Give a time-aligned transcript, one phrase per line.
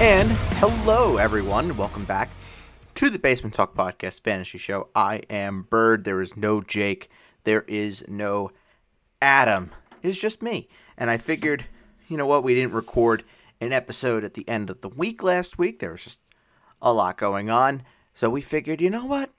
[0.00, 0.28] And
[0.58, 1.76] hello, everyone.
[1.76, 2.28] Welcome back
[2.96, 4.88] to the Basement Talk Podcast Fantasy Show.
[4.96, 6.02] I am Bird.
[6.02, 7.08] There is no Jake.
[7.44, 8.50] There is no
[9.22, 9.70] Adam.
[10.02, 10.68] It's just me.
[10.98, 11.66] And I figured,
[12.08, 12.42] you know what?
[12.42, 13.22] We didn't record
[13.60, 15.78] an episode at the end of the week last week.
[15.78, 16.18] There was just
[16.82, 17.82] a lot going on.
[18.12, 19.30] So we figured, you know what?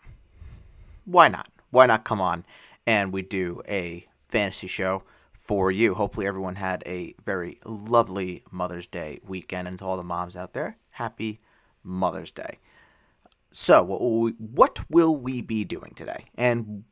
[1.04, 1.50] Why not?
[1.72, 2.46] Why not come on
[2.88, 5.04] and we do a fantasy show
[5.46, 5.94] for you?
[5.94, 9.68] Hopefully, everyone had a very lovely Mother's Day weekend.
[9.68, 11.40] And to all the moms out there, happy
[11.84, 12.60] Mother's Day.
[13.52, 16.26] So, what will we, be doing today?
[16.36, 16.84] And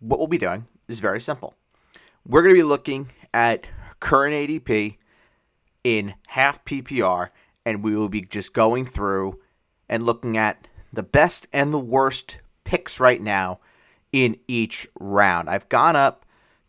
[0.00, 1.54] what we'll be doing is very simple.
[2.26, 3.66] We're going to be looking at
[4.00, 4.98] current ADP
[5.84, 7.30] in half PPR,
[7.64, 9.40] and we will be just going through
[9.88, 13.60] and looking at the best and the worst picks right now
[14.12, 15.48] in each round.
[15.48, 16.23] I've gone up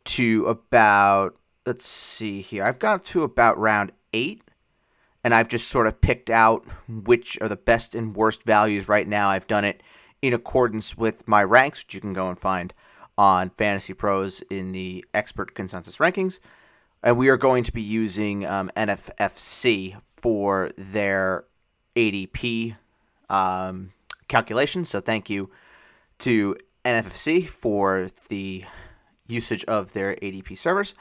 [0.06, 4.42] to about, let's see here, I've got to about round eight,
[5.24, 9.08] and I've just sort of picked out which are the best and worst values right
[9.08, 9.30] now.
[9.30, 9.82] I've done it
[10.22, 12.74] in accordance with my ranks, which you can go and find
[13.18, 16.40] on Fantasy Pros in the expert consensus rankings.
[17.02, 21.46] And we are going to be using um, NFFC for their
[21.96, 22.76] ADP
[23.30, 23.94] um,
[24.28, 24.90] calculations.
[24.90, 25.50] So thank you
[26.20, 28.66] to NFFC for the
[29.28, 30.96] usage of their ADP servers.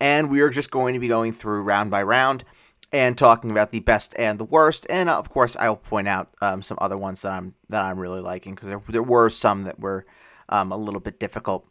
[0.00, 2.44] And we are just going to be going through round by round
[2.92, 4.86] and talking about the best and the worst.
[4.88, 8.20] And of course, I'll point out um, some other ones that I'm that I'm really
[8.20, 10.06] liking because there, there were some that were
[10.48, 11.66] um, a little bit difficult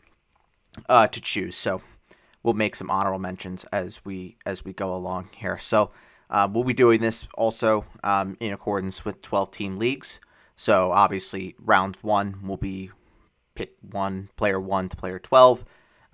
[0.89, 1.55] uh, to choose.
[1.55, 1.81] So
[2.43, 5.57] we'll make some honorable mentions as we as we go along here.
[5.57, 5.91] So
[6.29, 10.19] uh, we'll be doing this also um, in accordance with 12 team leagues.
[10.55, 12.91] So obviously, round one will be
[13.55, 15.65] pick one player one to player 12.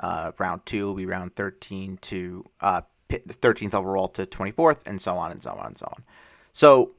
[0.04, 5.18] Uh, round two will be round 13 to uh, 13th overall to 24th, and so
[5.18, 6.04] on and so on and so on.
[6.52, 6.92] So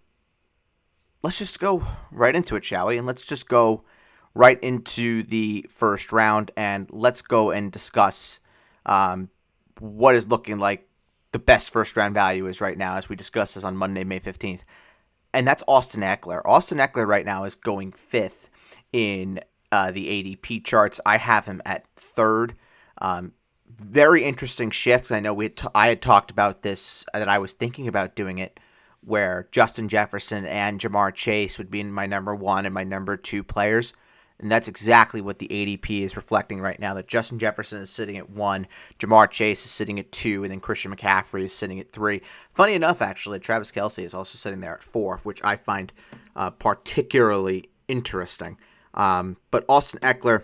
[1.23, 2.97] let's just go right into it, shall we?
[2.97, 3.85] And let's just go
[4.35, 8.41] right into the first round and let's go and discuss
[8.87, 9.29] um,
[9.81, 10.89] what is looking like
[11.33, 14.21] the best first round value is right now as we discuss this on Monday, May
[14.21, 14.61] 15th.
[15.35, 16.41] And that's Austin Ekeler.
[16.47, 18.49] Austin Ekeler right now is going fifth
[18.95, 21.03] in uh, the ADP charts.
[21.05, 22.55] I have him at third.
[22.99, 23.33] Um,
[23.67, 25.11] very interesting shift.
[25.11, 27.89] I know we had t- I had talked about this uh, that I was thinking
[27.89, 28.61] about doing it,
[29.03, 33.43] where Justin Jefferson and Ja'Marr Chase would be my number one and my number two
[33.43, 33.93] players.
[34.41, 36.93] And that's exactly what the ADP is reflecting right now.
[36.95, 38.67] That Justin Jefferson is sitting at one,
[38.99, 42.21] Ja'Marr Chase is sitting at two, and then Christian McCaffrey is sitting at three.
[42.53, 45.93] Funny enough, actually, Travis Kelce is also sitting there at four, which I find
[46.35, 48.59] uh, particularly interesting.
[48.95, 50.43] Um, but Austin Ekeler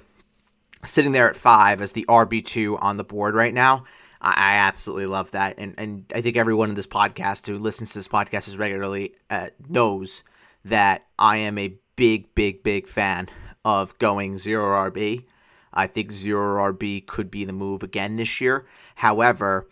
[0.84, 3.84] sitting there at five as the RB2 on the board right now.
[4.22, 5.54] I, absolutely love that.
[5.56, 9.14] And, and I think everyone in this podcast who listens to this podcast as regularly
[9.30, 10.22] uh, knows
[10.64, 13.28] that I am a big, big, big fan
[13.64, 15.24] of going zero RB.
[15.72, 18.66] I think zero RB could be the move again this year.
[18.96, 19.68] However,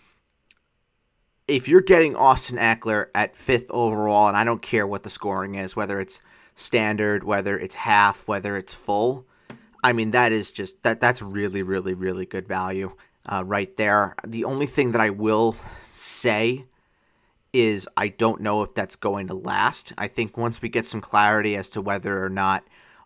[1.47, 5.57] if you're getting Austin Ekeler at fifth overall, and I don't care what the scoring
[5.57, 6.23] is, whether it's
[6.55, 9.27] standard, whether it's half, whether it's full,
[9.83, 12.93] I mean that is just that that's really, really, really good value
[13.27, 14.15] uh, right there.
[14.27, 16.67] The only thing that I will say
[17.53, 19.93] is I don't know if that's going to last.
[19.97, 22.65] I think once we get some clarity as to whether or not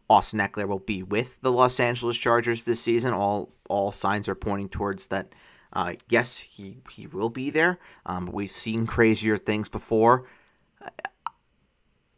[0.09, 3.15] Austin Ekeler will be with the Los Angeles Chargers this season.
[3.15, 5.35] All all signs are pointing towards that.
[5.73, 7.79] Uh, yes, he he will be there.
[8.05, 10.27] Um, we've seen crazier things before.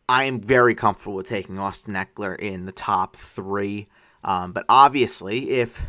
[0.08, 3.86] I am very comfortable with taking Austin Ekeler in the top three.
[4.24, 5.82] Um, but obviously, if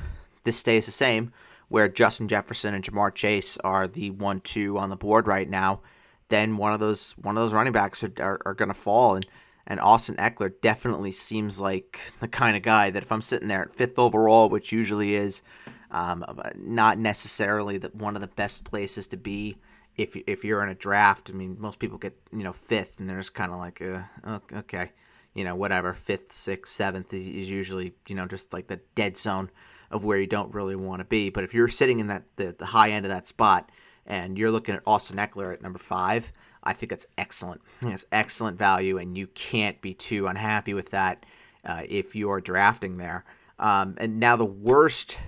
[0.44, 1.32] this stays the same,
[1.70, 5.82] where Justin Jefferson and Ja'Marr Chase are the one-two on the board right now,
[6.30, 9.16] then one of those one of those running backs are, are, are going to fall.
[9.16, 9.26] And
[9.68, 13.64] and Austin Ekeler definitely seems like the kind of guy that if I'm sitting there
[13.64, 15.42] at fifth overall, which usually is
[15.92, 16.24] um,
[16.56, 19.58] not necessarily the, one of the best places to be
[19.98, 21.32] if if you're in a draft.
[21.32, 24.40] I mean, most people get you know fifth, and they're just kind of like, uh,
[24.54, 24.92] okay,
[25.36, 25.94] you know, whatever.
[25.94, 29.52] Fifth, sixth, seventh is usually you know just like the dead zone
[29.92, 31.30] of where you don't really want to be.
[31.30, 33.70] But if you're sitting in that the, the high end of that spot,
[34.08, 36.32] and you're looking at Austin Ekeler at number five
[36.66, 37.62] I think it's excellent.
[37.82, 41.26] It's excellent value, and you can't be too unhappy with that
[41.64, 43.24] uh, if you're drafting there.
[43.60, 45.20] Um, and now the worst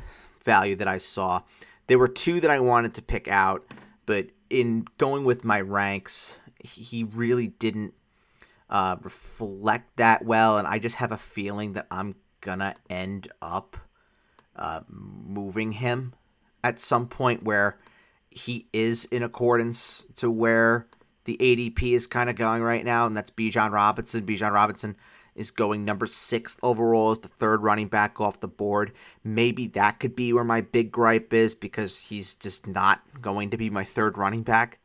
[0.43, 1.43] value that I saw,
[1.85, 3.65] there were two that I wanted to pick out,
[4.05, 7.93] but in going with my ranks, he really didn't
[8.69, 13.77] uh, reflect that well, and I just have a feeling that I'm gonna end up
[14.55, 16.13] uh, moving him
[16.63, 17.77] at some point where
[18.29, 20.87] he is in accordance to where
[21.25, 24.25] the ADP is kind of going right now, and that's Bijan Robinson.
[24.25, 24.95] Bijan Robinson
[25.35, 28.91] is going number six overall as the third running back off the board.
[29.23, 33.57] Maybe that could be where my big gripe is because he's just not going to
[33.57, 34.79] be my third running back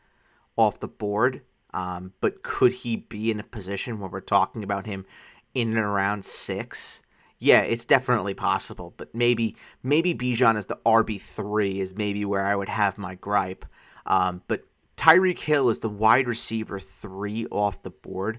[0.57, 1.43] off the board.
[1.75, 5.07] Um, but could he be in a position where we're talking about him
[5.55, 7.03] in and around six?
[7.39, 8.95] Yeah, it's definitely possible.
[8.97, 13.15] But maybe maybe Bijan as the RB three is maybe where I would have my
[13.15, 13.65] gripe.
[14.07, 14.65] Um, but
[14.97, 18.39] Tyreek Hill is the wide receiver three off the board.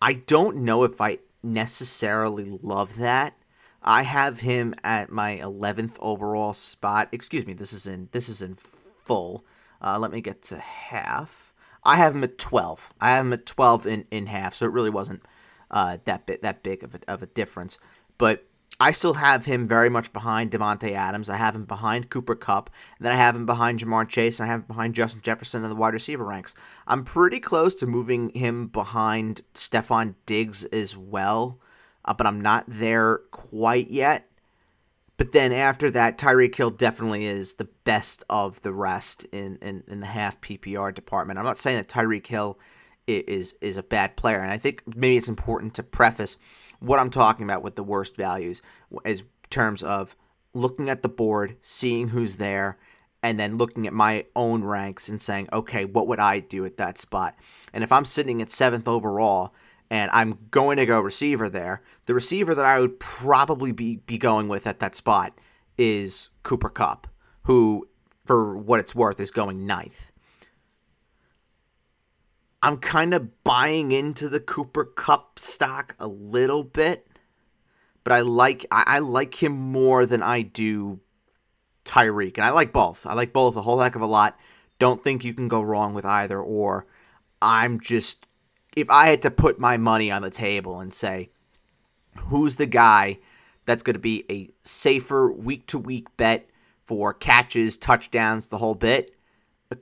[0.00, 3.34] I don't know if I necessarily love that.
[3.82, 7.08] I have him at my 11th overall spot.
[7.12, 8.56] Excuse me, this is in this is in
[9.04, 9.44] full.
[9.80, 11.47] Uh, let me get to half.
[11.88, 12.92] I have him at 12.
[13.00, 15.22] I have him at 12 in, in half, so it really wasn't
[15.70, 17.78] uh, that bit that big of a, of a difference.
[18.18, 18.44] But
[18.78, 21.30] I still have him very much behind Davante Adams.
[21.30, 22.70] I have him behind Cooper Kupp.
[22.98, 24.38] And then I have him behind Ja'Marr Chase.
[24.38, 26.54] And I have him behind Justin Jefferson in the wide receiver ranks.
[26.86, 31.58] I'm pretty close to moving him behind Stefon Diggs as well.
[32.04, 34.27] Uh, but I'm not there quite yet.
[35.18, 39.84] But then after that, Tyreek Hill definitely is the best of the rest in, in,
[39.88, 41.38] in the half PPR department.
[41.38, 42.58] I'm not saying that Tyreek Hill
[43.06, 46.36] is is a bad player, and I think maybe it's important to preface
[46.78, 48.62] what I'm talking about with the worst values
[49.04, 50.14] is terms of
[50.54, 52.78] looking at the board, seeing who's there,
[53.22, 56.76] and then looking at my own ranks and saying, okay, what would I do at
[56.76, 57.34] that spot?
[57.72, 59.54] And if I'm sitting at seventh overall
[59.90, 64.18] and I'm going to go receiver there, the receiver that I would probably be, be
[64.18, 65.38] going with at that spot
[65.76, 67.06] is Cooper Kupp,
[67.44, 67.88] who,
[68.24, 70.12] for what it's worth, is going ninth.
[72.62, 77.06] I'm kind of buying into the Cooper Kupp stock a little bit,
[78.02, 80.98] but I like I, I like him more than I do
[81.84, 83.06] Tyreek, and I like both.
[83.06, 84.36] I like both a whole heck of a lot.
[84.80, 86.86] Don't think you can go wrong with either or.
[87.40, 88.26] I'm just
[88.80, 91.30] if I had to put my money on the table and say
[92.16, 93.18] who's the guy
[93.66, 96.48] that's going to be a safer week to week bet
[96.84, 99.14] for catches, touchdowns, the whole bit,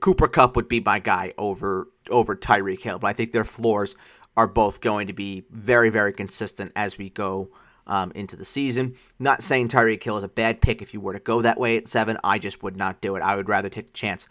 [0.01, 2.99] Cooper Kupp would be my guy over over Tyreek Hill.
[2.99, 3.95] But I think their floors
[4.35, 7.49] are both going to be very very consistent as we go
[7.87, 8.95] um, into the season.
[9.17, 11.77] Not saying Tyreek Hill is a bad pick if you were to go that way
[11.77, 12.17] at seven.
[12.23, 13.21] I just would not do it.
[13.21, 14.27] I would rather take the chance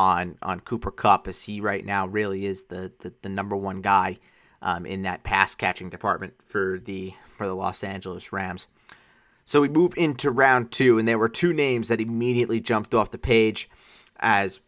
[0.00, 3.82] on on Cooper Kupp as he right now really is the the, the number one
[3.82, 4.18] guy
[4.62, 8.66] um, in that pass catching department for the for the Los Angeles Rams.
[9.44, 13.10] So we move into round two, and there were two names that immediately jumped off
[13.10, 13.68] the page
[14.20, 14.60] as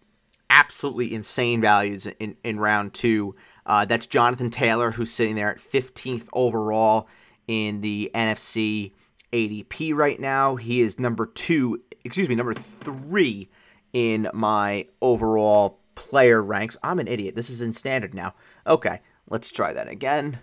[0.50, 3.34] absolutely insane values in, in round two.
[3.64, 7.08] Uh, that's Jonathan Taylor, who's sitting there at 15th overall
[7.46, 8.92] in the NFFC
[9.32, 10.56] ADP right now.
[10.56, 13.48] He is number two, excuse me, number three
[13.92, 16.76] in my overall player ranks.
[16.82, 17.36] I'm an idiot.
[17.36, 18.34] This is in standard now.
[18.66, 20.38] Okay, let's try that again.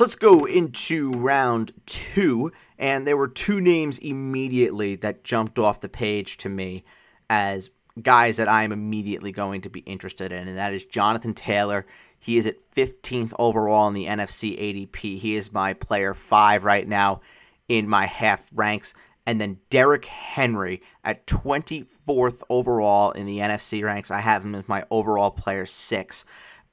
[0.00, 2.52] So let's go into round two.
[2.78, 6.84] And there were two names immediately that jumped off the page to me
[7.28, 7.68] as
[8.00, 10.48] guys that I'm immediately going to be interested in.
[10.48, 11.84] And that is Jonathan Taylor.
[12.18, 15.18] He is at 15th overall in the NFFC ADP.
[15.18, 17.20] He is my player five right now
[17.68, 18.94] in my half ranks.
[19.26, 24.10] And then Derrick Henry at 24th overall in the NFFC ranks.
[24.10, 26.24] I have him as my overall player six.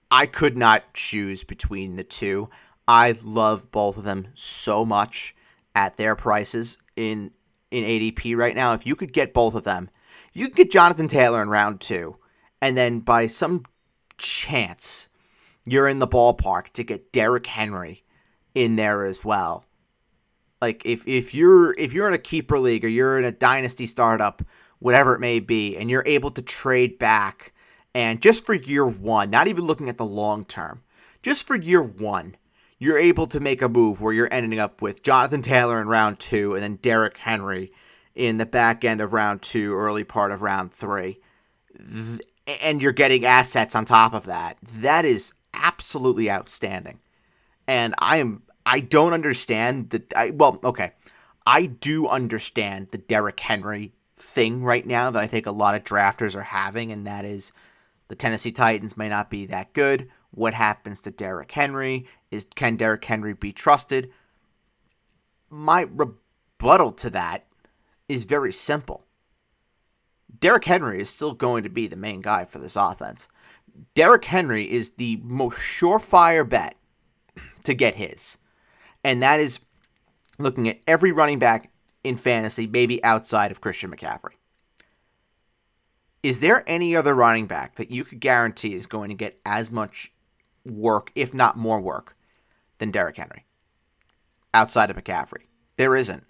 [0.10, 2.50] I could not choose between the two.
[2.88, 5.36] I love both of them so much
[5.76, 7.32] at their prices in
[7.70, 8.74] in ADP right now.
[8.74, 9.90] If you could get both of them,
[10.34, 12.18] you could get Jonathan Taylor in round two,
[12.62, 13.64] and then by some
[14.18, 15.10] chance
[15.66, 18.04] you're in the ballpark to get Derrick Henry
[18.56, 19.66] in there as well.
[20.62, 23.86] Like if if you're if you're in a keeper league or you're in a dynasty
[23.86, 24.42] startup,
[24.80, 27.54] whatever it may be, and you're able to trade back
[27.94, 30.84] and just for year one, not even looking at the long term,
[31.22, 32.38] just for year one,
[32.80, 36.20] you're able to make a move where you're ending up with Jonathan Taylor in round
[36.20, 37.72] two and then Derrick Henry
[38.16, 41.20] in the back end of round two, early part of round three.
[42.62, 44.58] And you're getting assets on top of that.
[44.62, 47.00] That is absolutely outstanding.
[47.68, 50.92] And I am I don't understand the I well, okay.
[51.46, 55.84] I do understand the Derrick Henry thing right now that I think a lot of
[55.84, 57.54] drafters are having, and that is
[58.10, 60.10] the Tennessee Titans may not be that good.
[60.32, 62.08] What happens to Derrick Henry?
[62.32, 64.12] Is can Derrick Henry be trusted?
[65.50, 67.46] My rebuttal to that
[68.10, 69.06] is very simple.
[70.40, 73.28] Derrick Henry is still going to be the main guy for this offense.
[73.96, 76.76] Derrick Henry is the most surefire bet
[77.64, 78.38] to get his.
[79.04, 79.60] And that is
[80.38, 81.72] looking at every running back
[82.04, 84.36] in fantasy, maybe outside of Christian McCaffrey.
[86.24, 89.72] Is there any other running back that you could guarantee is going to get as
[89.72, 90.12] much
[90.70, 92.16] work, if not more work,
[92.78, 93.46] than Derrick Henry
[94.54, 95.44] outside of McCaffrey?
[95.76, 96.24] There isn't.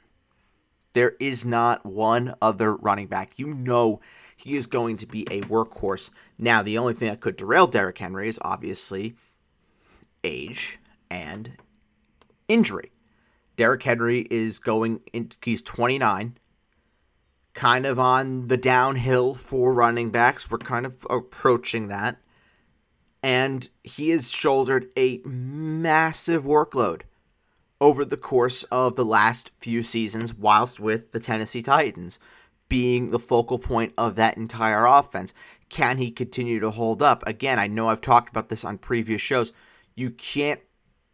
[0.94, 3.34] There is not one other running back.
[3.38, 4.00] You know
[4.36, 6.10] he is going to be a workhorse.
[6.38, 9.15] Now, the only thing that could derail Derrick Henry is obviously
[10.24, 10.79] age
[11.10, 11.53] and
[12.48, 12.91] injury.
[13.56, 16.38] Derrick Henry is going in, he's 29,
[17.56, 20.50] kind of on the downhill for running backs.
[20.51, 22.17] We're kind of approaching that.
[23.27, 27.01] And he has shouldered a massive workload
[27.81, 32.19] over the course of the last few seasons whilst with the Tennessee Titans
[32.69, 35.34] being the focal point of that entire offense.
[35.67, 37.22] Can he continue to hold up?
[37.27, 39.51] Again, I know I've talked about this on previous shows.
[39.93, 40.62] You can't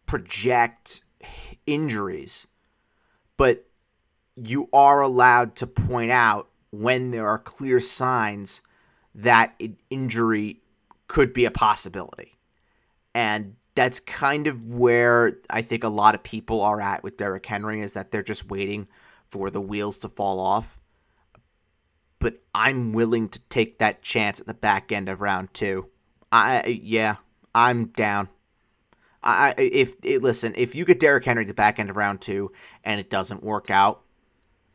[0.05, 1.01] project
[1.65, 2.46] injuries,
[3.38, 3.65] but
[4.36, 8.62] you are allowed to point out when there are clear signs
[9.15, 10.60] that an injury
[11.07, 12.38] could be a possibility.
[13.13, 17.45] And that's kind of where I think a lot of people are at with Derrick
[17.45, 18.88] Henry is that they're just waiting
[19.27, 20.79] for the wheels to fall off.
[22.19, 25.88] But I'm willing to take that chance at the back end of round two.
[26.31, 27.17] I yeah,
[27.53, 28.29] I'm down.
[29.22, 32.22] I if it, listen, if you get Derrick Henry at the back end of round
[32.22, 32.51] two
[32.83, 34.01] and it doesn't work out,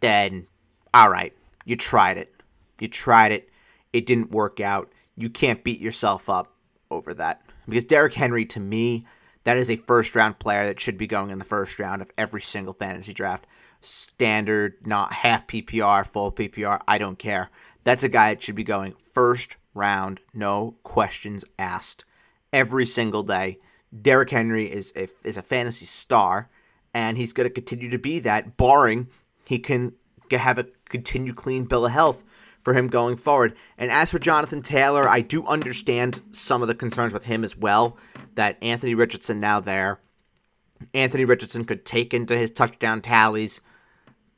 [0.01, 0.47] then
[0.93, 1.33] all right,
[1.65, 2.35] you tried it.
[2.81, 3.49] You tried it.
[3.93, 4.93] It didn't work out.
[5.19, 6.53] You can't beat yourself up
[6.91, 7.43] over that.
[7.69, 9.07] Because Derrick Henry, to me,
[9.45, 12.11] that is a first round player that should be going in the first round of
[12.17, 13.47] every single fantasy draft.
[13.81, 17.51] Standard, not half PPR, full PPR, I don't care.
[17.85, 22.05] That's a guy that should be going first round, no questions asked,
[22.53, 23.59] every single day.
[24.03, 26.51] Derrick Henry is a, is a fantasy star,
[26.93, 29.09] and he's going to continue to be that, barring
[29.45, 29.95] he can
[30.31, 32.23] have a continued clean bill of health
[32.69, 33.57] for him going forward.
[33.79, 37.57] And as for Jonathan Taylor, I do understand some of the concerns with him as
[37.57, 37.97] well.
[38.35, 40.01] That Anthony Richardson now there,
[40.93, 43.63] Anthony Richardson could take into his touchdown tallies.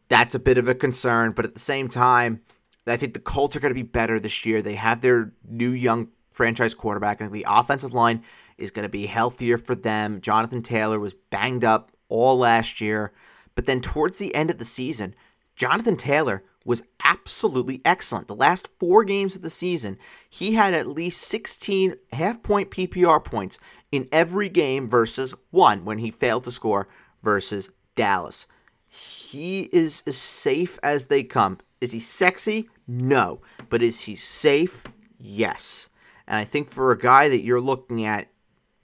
[0.09, 2.41] That's a bit of a concern, but at the same time,
[2.87, 4.63] I think the Colts are going to be better this year.
[4.63, 7.19] They have their new young franchise quarterback.
[7.19, 8.23] Think the offensive line
[8.59, 10.21] is going to be healthier for them.
[10.21, 13.13] Jonathan Taylor was banged up all last year,
[13.57, 15.17] but then towards the end of the season,
[15.57, 18.29] Jonathan Taylor was absolutely excellent.
[18.29, 19.99] The last four games of the season,
[20.29, 23.59] he had at least 16 half point PPR points
[23.91, 26.89] in every game versus one when he failed to score
[27.23, 28.47] versus Dallas.
[28.87, 31.59] He is as safe as they come.
[31.81, 32.69] Is he sexy?
[32.87, 33.41] No.
[33.69, 34.85] But is he safe?
[35.19, 35.89] Yes.
[36.27, 38.29] And I think for a guy that you're looking at,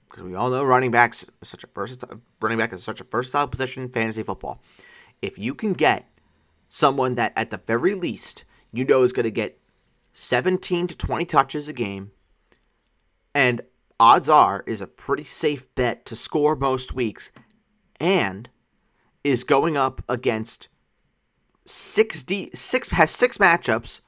[0.08, 3.46] because we all know running backs such a versatile running back is such a versatile
[3.48, 4.62] position in fantasy football.
[5.20, 6.08] If you can get
[6.68, 9.58] someone that at the very least you know is going to get
[10.12, 12.10] 17 to 20 touches a game.
[13.34, 13.60] And
[14.00, 17.30] odds are is a pretty safe bet to score most weeks
[18.00, 18.48] and
[19.24, 20.68] is going up against
[21.66, 24.00] six D six has six matchups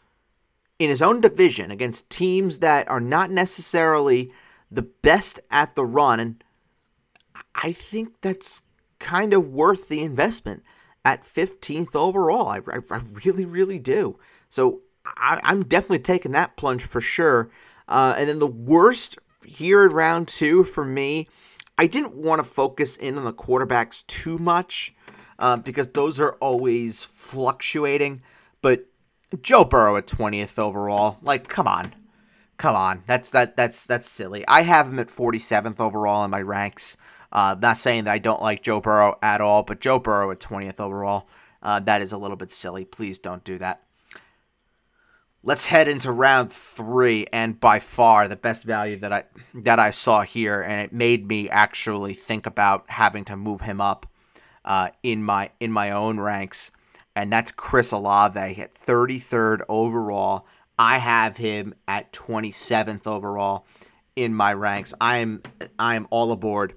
[0.78, 4.30] in his own division against teams that are not necessarily
[4.70, 6.20] the best at the run.
[6.20, 6.44] And
[7.54, 8.62] I think that's
[8.98, 10.62] kind of worth the investment
[11.08, 12.48] at 15th overall.
[12.48, 14.18] I, I, I really, really do.
[14.50, 17.50] So I, am definitely taking that plunge for sure.
[17.88, 21.26] Uh, and then the worst here in round two for me,
[21.78, 24.94] I didn't want to focus in on the quarterbacks too much
[25.38, 28.20] uh, because those are always fluctuating.
[28.60, 28.84] But
[29.40, 31.94] Joe Burrow at 20th overall, like, come on.
[32.58, 34.44] Come on, that's that that's that's silly.
[34.48, 36.96] I have him at 47th overall in my ranks.
[37.30, 40.40] Uh, not saying that I don't like Joe Burrow at all, but Joe Burrow at
[40.40, 41.28] 20th overall,
[41.62, 42.84] uh, that is a little bit silly.
[42.84, 43.82] Please don't do that.
[45.42, 49.92] Let's head into round three, and by far the best value that I that I
[49.92, 54.06] saw here, and it made me actually think about having to move him up
[54.64, 56.72] uh, in my in my own ranks,
[57.14, 60.44] and that's Chris Olave at 33rd overall.
[60.76, 63.64] I have him at 27th overall
[64.16, 64.92] in my ranks.
[65.00, 65.42] I'm
[65.78, 66.74] I'm all aboard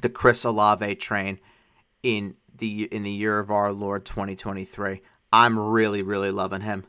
[0.00, 1.38] the Chris Olave train
[2.02, 5.00] in the in the year of our Lord 2023.
[5.32, 6.84] I'm really really loving him.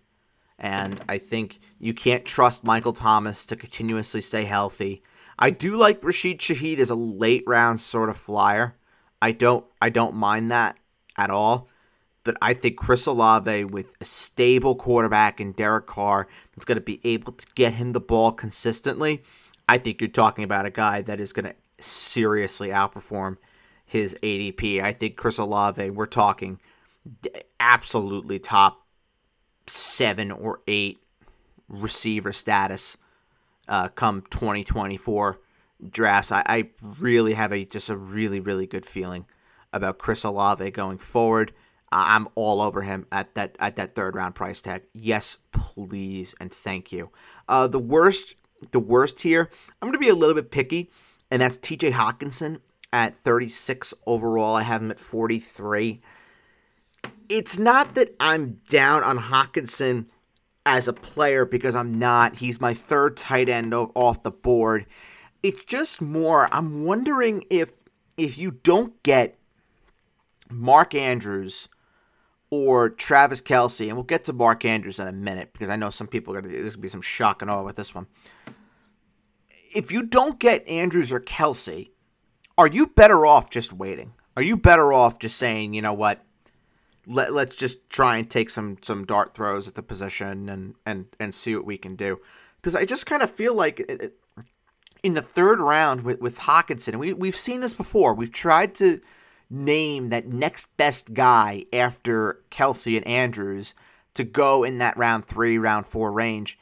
[0.58, 5.04] And I think you can't trust Michael Thomas to continuously stay healthy.
[5.38, 8.76] I do like Rashid Shaheed as a late round sort of flyer.
[9.22, 10.78] I don't I don't mind that
[11.18, 11.70] at all.
[12.24, 16.82] but I think Chris Olave with a stable quarterback and Derek Carr that's going to
[16.82, 19.24] be able to get him the ball consistently.
[19.68, 23.38] I think you're talking about a guy that is going to seriously outperform
[23.86, 24.82] his ADP.
[24.82, 26.60] I think Chris Olave, we're talking
[27.60, 28.86] absolutely top
[29.68, 31.00] seven or eight
[31.68, 32.98] receiver status
[33.68, 35.40] uh, come 2024
[35.90, 36.32] drafts.
[36.32, 39.26] I, I really have a just a really really good feeling
[39.72, 41.54] about Chris Olave going forward.
[41.92, 44.84] I'm all over him at that at that third round price tag.
[44.94, 47.12] Yes, please and thank you.
[47.48, 48.36] Uh, the worst
[48.72, 49.50] the worst here.
[49.82, 50.92] I'm going to be a little bit picky,
[51.32, 51.92] and that's T.J.
[51.92, 52.60] Hockenson
[52.92, 54.56] at 36 overall.
[54.56, 56.02] I have him at 43.
[57.28, 60.08] It's not that I'm down on Hockenson
[60.66, 62.36] as a player because I'm not.
[62.36, 64.86] He's my third tight end off the board.
[65.44, 66.50] It's just more.
[66.52, 67.84] I'm wondering if
[68.18, 69.38] if you don't get
[70.50, 71.70] Mark Andrews
[72.50, 75.90] or Travis Kelce, and we'll get to Mark Andrews in a minute because I know
[75.90, 78.08] some people are gonna there's gonna be some shock and awe with this one.
[79.74, 81.90] If you don't get Andrews or Kelce,
[82.58, 84.14] are you better off just waiting?
[84.36, 86.24] Are you better off just saying, you know what?
[87.06, 91.08] Let, let's just try and take some some dart throws at the position and and
[91.20, 92.20] and see what we can do
[92.62, 94.16] because I just kind of feel like it,
[95.02, 99.02] in the third round with with Hockenson, we we've seen this before we've tried to
[99.50, 103.74] name that next best guy after Kelce and Andrews
[104.14, 106.60] to go in that round three, round four range.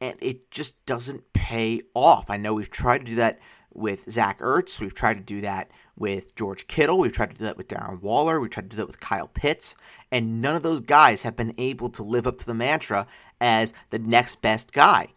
[0.00, 2.28] And it just doesn't pay off.
[2.30, 3.38] I know we've tried to do that
[3.72, 4.80] with Zach Ertz.
[4.80, 6.98] We've tried to do that with George Kittle.
[6.98, 8.38] We've tried to do that with Darren Waller.
[8.38, 9.74] We've tried to do that with Kyle Pitts.
[10.12, 13.06] And none of those guys have been able to live up to the mantra
[13.40, 15.08] as the next best guy.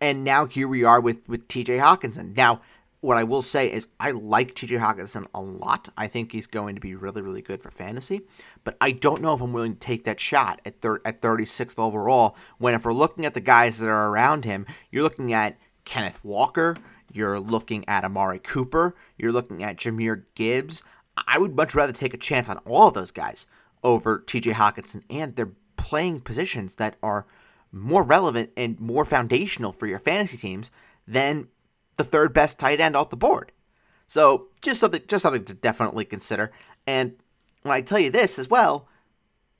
[0.00, 2.36] And now here we are with, with TJ Hockenson.
[2.36, 2.60] Now,
[3.00, 5.88] what I will say is I like TJ Hockenson a lot.
[5.96, 8.22] I think he's going to be really, really good for fantasy.
[8.62, 11.78] But I don't know if I'm willing to take that shot at thir- at 36th
[11.78, 12.36] overall.
[12.58, 16.22] When if we're looking at the guys that are around him, you're looking at Kenneth
[16.24, 16.76] Walker,
[17.10, 20.82] you're looking at Amari Cooper, you're looking at Jahmyr Gibbs.
[21.26, 23.46] I would much rather take a chance on all of those guys
[23.82, 27.26] over TJ Hockenson, and they're playing positions that are
[27.72, 30.70] more relevant and more foundational for your fantasy teams
[31.06, 31.48] than
[32.00, 33.52] the third best tight end off the board.
[34.06, 36.50] So just something, just something to definitely consider.
[36.86, 37.14] And
[37.62, 38.88] when I tell you this as well,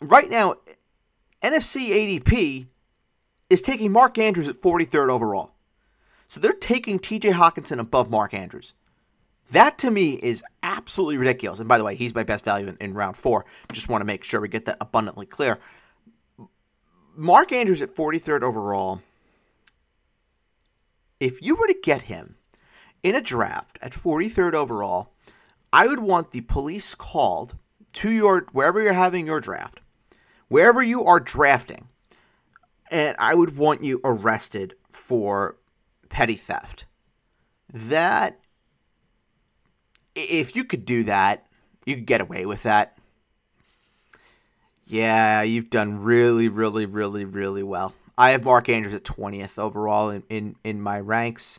[0.00, 0.56] right now,
[1.42, 2.66] NFFC ADP
[3.50, 5.52] is taking Mark Andrews at 43rd overall.
[6.26, 8.72] So they're taking TJ Hockenson above Mark Andrews.
[9.52, 11.58] That to me is absolutely ridiculous.
[11.58, 13.44] And by the way, he's my best value in, in round four.
[13.72, 15.58] Just want to make sure we get that abundantly clear.
[17.16, 19.02] Mark Andrews at 43rd overall
[21.20, 22.36] if you were to get him
[23.02, 25.12] in a draft at 43rd overall,
[25.72, 27.54] I would want the police called
[27.92, 29.80] to your wherever you're having your draft,
[30.48, 31.88] wherever you are drafting,
[32.90, 35.56] and I would want you arrested for
[36.08, 36.86] petty theft.
[37.72, 38.40] That
[40.14, 41.46] if you could do that,
[41.84, 42.98] you could get away with that.
[44.86, 47.94] Yeah, you've done really, really, really, really well.
[48.20, 51.58] I have Mark Andrews at 20th overall in, in, in my ranks.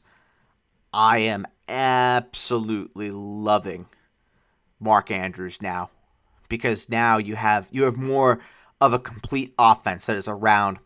[0.94, 3.88] I am absolutely loving
[4.80, 5.90] Mark Andrews now
[6.50, 8.42] because now you have you have more
[8.80, 10.78] of a complete offense that is around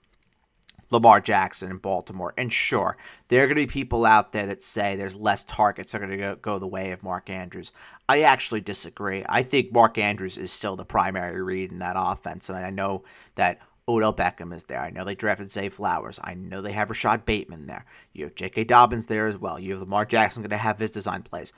[0.92, 2.34] Lamar Jackson in Baltimore.
[2.38, 2.96] And sure,
[3.28, 6.08] there are going to be people out there that say there's less targets that are
[6.08, 7.74] going to go, go the way of Mark Andrews.
[8.08, 9.26] I actually disagree.
[9.28, 12.48] I think Mark Andrews is still the primary read in that offense.
[12.48, 13.04] And I know
[13.36, 14.80] that Odell Beckham is there.
[14.80, 16.20] I know they drafted Zay Flowers.
[16.24, 17.86] I know they have Rashod Bateman there.
[18.14, 18.64] You have J.K.
[18.64, 19.60] Dobbins there as well.
[19.60, 21.54] You have Lamar Jackson going to have his design plays.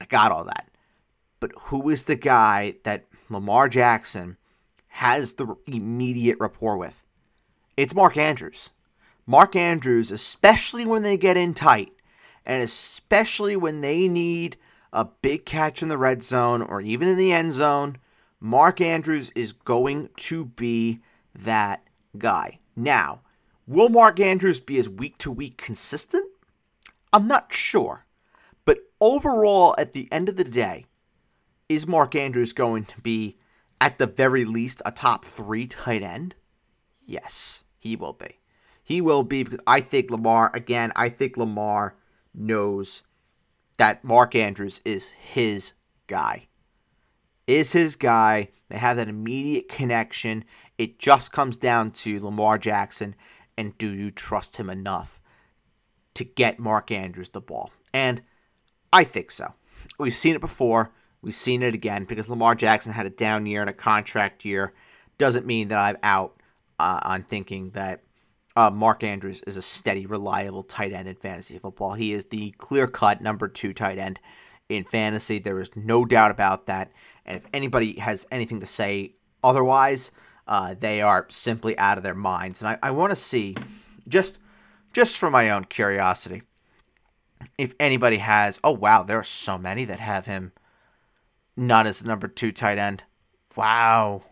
[0.00, 0.68] I got all that.
[1.40, 4.36] But who is the guy that Lamar Jackson
[4.88, 7.04] has the immediate rapport with?
[7.76, 8.70] It's Mark Andrews.
[9.26, 11.92] Mark Andrews, especially when they get in tight,
[12.46, 14.56] and especially when they need
[14.92, 17.98] a big catch in the red zone or even in the end zone,
[18.40, 21.00] Mark Andrews is going to be
[21.42, 21.84] that
[22.16, 22.58] guy.
[22.76, 23.20] Now,
[23.66, 26.30] will Mark Andrews be as week to week consistent?
[27.12, 28.06] I'm not sure.
[28.64, 30.86] But overall, at the end of the day,
[31.68, 33.38] is Mark Andrews going to be,
[33.80, 36.34] at the very least, a top three tight end?
[37.04, 38.38] Yes, he will be.
[38.82, 41.96] He will be because I think Lamar, again, I think Lamar
[42.34, 43.02] knows
[43.76, 45.72] that Mark Andrews is his
[46.06, 46.48] guy.
[47.46, 48.48] Is his guy.
[48.68, 50.44] They have that immediate connection.
[50.78, 53.14] It just comes down to Lamar Jackson
[53.56, 55.20] and do you trust him enough
[56.14, 57.72] to get Mark Andrews the ball?
[57.92, 58.22] And
[58.92, 59.54] I think so.
[59.98, 60.92] We've seen it before.
[61.20, 64.72] We've seen it again because Lamar Jackson had a down year and a contract year
[65.18, 66.40] doesn't mean that I'm out
[66.78, 68.04] uh, on thinking that
[68.54, 71.94] uh, Mark Andrews is a steady, reliable tight end in fantasy football.
[71.94, 74.20] He is the clear cut number two tight end
[74.68, 75.38] in fantasy.
[75.38, 76.92] There is no doubt about that.
[77.26, 80.12] And if anybody has anything to say otherwise,
[80.48, 82.62] uh, they are simply out of their minds.
[82.62, 83.54] And I, I want to see,
[84.08, 84.38] just
[84.94, 86.42] just for my own curiosity,
[87.58, 88.58] if anybody has.
[88.64, 90.52] Oh wow, there are so many that have him
[91.56, 93.04] not as the number two tight end.
[93.54, 94.22] Wow.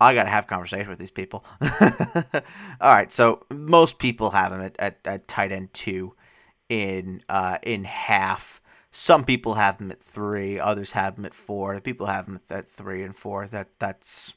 [0.00, 1.44] I gotta have conversation with these people.
[1.60, 6.14] All right, so most people have him at, at, at tight end two
[6.68, 8.60] in uh, in half.
[8.90, 11.80] Some people have him at three, others have him at four.
[11.80, 13.46] People have him at three and four.
[13.46, 14.34] That that's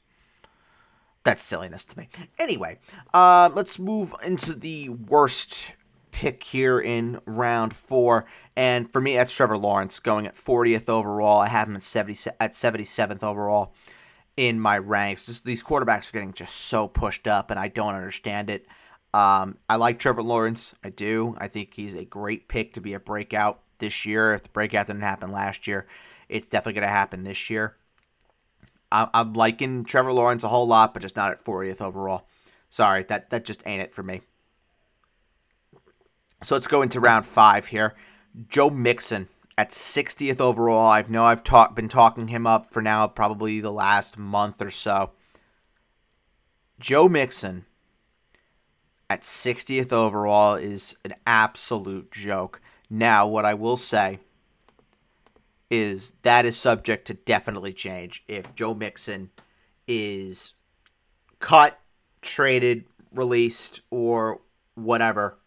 [1.24, 2.10] that's silliness to me.
[2.40, 2.80] Anyway,
[3.14, 5.74] uh, let's move into the worst
[6.12, 8.26] pick here in round four.
[8.56, 11.40] And for me, that's Trevor Lawrence going at 40th overall.
[11.40, 13.74] I have him at 70 at 77th overall
[14.38, 15.26] in my ranks.
[15.26, 18.68] Just these quarterbacks are getting just so pushed up, and I don't understand it.
[19.14, 20.74] Um, I like Trevor Lawrence.
[20.84, 21.36] I do.
[21.38, 24.34] I think he's a great pick to be a breakout this year.
[24.34, 25.88] If the breakout didn't happen last year,
[26.30, 27.76] it's definitely going to happen this year.
[28.92, 32.28] I'm liking Trevor Lawrence a whole lot, but just not at 40th overall.
[32.70, 34.22] Sorry, that that just ain't it for me.
[36.44, 37.96] So let's go into round five here.
[38.50, 39.28] Joe Mixon
[39.58, 40.90] at 60th overall.
[40.90, 44.72] I know I've talk, been talking him up for now probably the last month or
[44.72, 45.12] so.
[46.80, 47.66] Joe Mixon
[49.10, 52.62] at 60th overall is an absolute joke.
[52.90, 54.20] Now, what I will say
[55.72, 59.32] is that is subject to definitely change if Joe Mixon
[59.88, 60.54] is
[61.40, 61.80] cut,
[62.22, 64.42] traded, released, or
[64.76, 65.40] whatever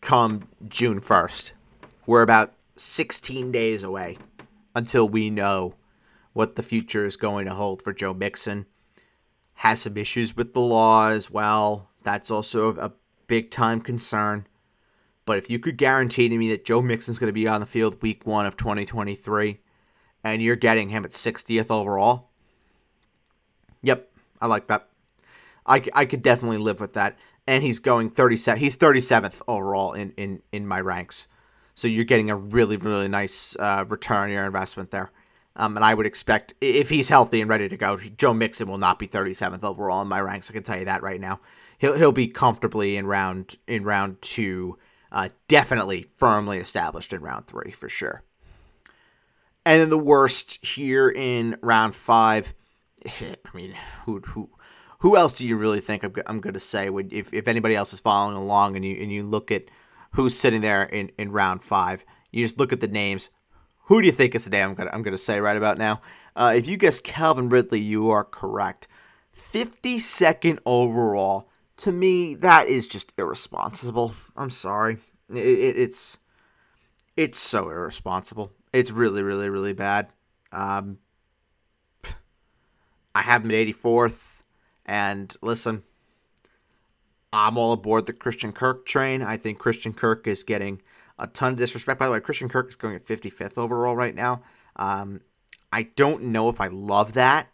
[0.00, 1.50] come June 1st.
[2.06, 4.16] We're about 16 days away
[4.74, 5.74] until we know
[6.32, 8.66] what the future is going to hold for Joe Mixon.
[9.54, 11.90] Has some issues with the law as well.
[12.04, 12.92] That's also a
[13.26, 14.46] big time concern.
[15.28, 17.66] But if you could guarantee to me that Joe Mixon's going to be on the
[17.66, 19.60] field week one of 2023
[20.24, 22.30] and you're getting him at 60th overall,
[23.82, 24.10] yep,
[24.40, 24.88] I like that.
[25.66, 27.18] I, I could definitely live with that.
[27.46, 28.58] And he's going 37.
[28.58, 31.28] He's 37th overall in, in, in my ranks.
[31.74, 35.10] So you're getting a really, really nice uh, return on your investment there.
[35.56, 38.78] Um, and I would expect, if he's healthy and ready to go, Joe Mixon will
[38.78, 40.48] not be 37th overall in my ranks.
[40.48, 41.40] I can tell you that right now.
[41.76, 44.78] He'll, he'll be comfortably in round in round two
[45.10, 48.22] uh, definitely firmly established in round three for sure.
[49.64, 52.54] And then the worst here in round five.
[53.06, 54.50] I mean, who who
[55.00, 56.90] who else do you really think I'm, I'm going to say?
[56.90, 59.64] Would if, if anybody else is following along and you and you look at
[60.12, 63.28] who's sitting there in, in round five, you just look at the names.
[63.84, 66.00] Who do you think is the name I'm gonna I'm gonna say right about now?
[66.36, 68.86] Uh, if you guess Calvin Ridley, you are correct.
[69.52, 74.14] 52nd overall to me, that is just irresponsible.
[74.36, 74.98] I'm sorry.
[75.32, 76.18] It, it, it's
[77.16, 78.52] it's so irresponsible.
[78.72, 80.08] It's really, really, really bad.
[80.52, 80.98] Um,
[83.14, 84.42] I have him at 84th,
[84.86, 85.82] and listen,
[87.32, 89.22] I'm all aboard the Christian Kirk train.
[89.22, 90.80] I think Christian Kirk is getting
[91.18, 91.98] a ton of disrespect.
[91.98, 94.42] By the way, Christian Kirk is going at 55th overall right now.
[94.76, 95.20] Um,
[95.72, 97.48] I don't know if I love that,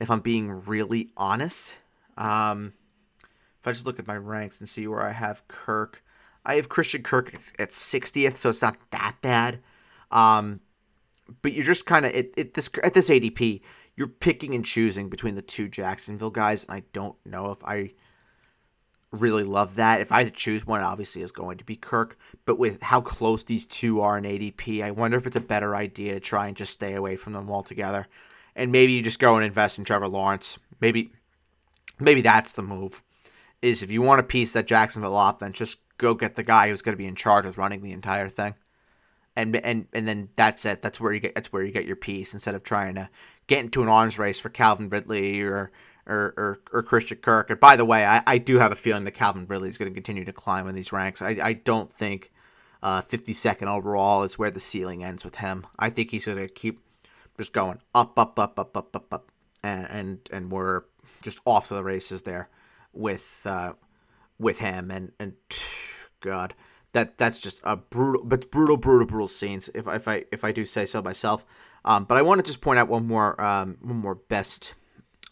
[0.00, 1.78] if I'm being really honest.
[2.16, 2.74] Um,
[3.68, 6.02] I just look at my ranks and see where I have Kirk,
[6.44, 9.60] I have Christian Kirk at 60th, so it's not that bad.
[10.10, 10.60] Um,
[11.42, 13.60] but you're just kind of at, this at this ADP,
[13.96, 17.92] you're picking and choosing between the two Jacksonville guys, and I don't know if I
[19.10, 20.00] really love that.
[20.00, 22.18] If I had to choose one, obviously is going to be Kirk.
[22.44, 25.74] But with how close these two are in ADP, I wonder if it's a better
[25.74, 28.06] idea to try and just stay away from them altogether.
[28.54, 30.58] And maybe you just go and invest in Trevor Lawrence.
[30.80, 31.12] Maybe
[32.00, 33.02] maybe that's the move
[33.62, 36.82] is if you want a piece that Jacksonville offense, just go get the guy who's
[36.82, 38.54] going to be in charge of running the entire thing.
[39.36, 40.82] And, and and then that's it.
[40.82, 43.08] That's where you get that's where you get your piece instead of trying to
[43.46, 45.70] get into an arms race for Calvin Ridley or
[46.06, 47.50] or, or, or Christian Kirk.
[47.50, 49.90] And by the way, I, I do have a feeling that Calvin Ridley is going
[49.90, 51.20] to continue to climb in these ranks.
[51.20, 52.32] I, I don't think
[52.82, 55.66] uh, 52nd overall is where the ceiling ends with him.
[55.78, 56.80] I think he's going to keep
[57.36, 60.84] just going up, up, up, up, up, up, up, and and and we're
[61.20, 62.48] just off to the races there
[62.98, 63.72] with uh,
[64.38, 65.34] with him and and
[66.20, 66.54] God
[66.92, 70.52] that that's just a brutal but brutal brutal brutal scenes if if I if I
[70.52, 71.44] do say so myself.
[71.84, 74.74] Um, but I want to just point out one more um, one more best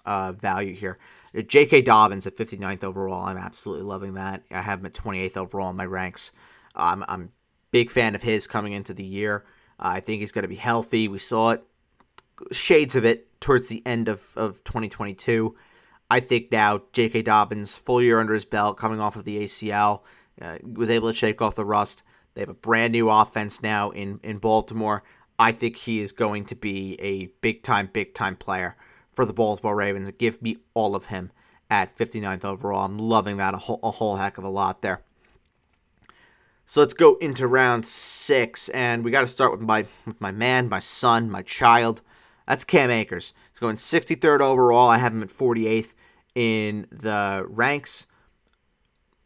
[0.05, 0.99] uh, value here.
[1.35, 1.83] J.K.
[1.83, 3.27] Dobbins at 59th overall.
[3.27, 4.43] I'm absolutely loving that.
[4.51, 6.33] I have him at 28th overall in my ranks.
[6.75, 7.31] Um, I'm
[7.73, 9.45] big fan of his coming into the year.
[9.79, 11.09] Uh, I think he's going to be healthy.
[11.09, 11.65] We saw it,
[12.53, 15.55] shades of it towards the end of, of 2022.
[16.11, 17.23] I think now J.K.
[17.23, 20.03] Dobbins, full year under his belt, coming off of the ACL,
[20.41, 22.03] uh, was able to shake off the rust.
[22.35, 25.03] They have a brand new offense now in, in Baltimore.
[25.39, 28.77] I think he is going to be a big time, big time player
[29.13, 30.11] for the Baltimore Ravens.
[30.13, 31.33] Give me all of him
[31.71, 32.85] at 59th overall.
[32.85, 35.03] I'm loving that a whole, a whole heck of a lot there.
[36.67, 40.33] So let's go into round six, and we got to start with my with my
[40.33, 42.03] man, my son, my child.
[42.49, 43.33] That's Cam Akers.
[43.53, 44.89] He's going 63rd overall.
[44.89, 45.95] I have him at 48th
[46.37, 48.07] in the ranks.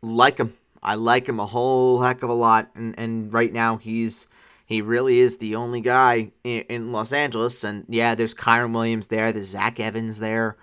[0.01, 0.55] Like him.
[0.83, 4.29] I like him a whole heck of a lot, and and right now he's
[4.65, 7.63] he really is the only guy in, in Los Angeles.
[7.65, 10.57] And yeah, there's Kyren Williams there, there's Zach Evans there.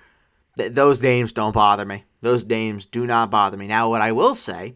[0.57, 2.05] Th- those names don't bother me.
[2.21, 3.67] Those names do not bother me.
[3.67, 4.73] Now, what I will say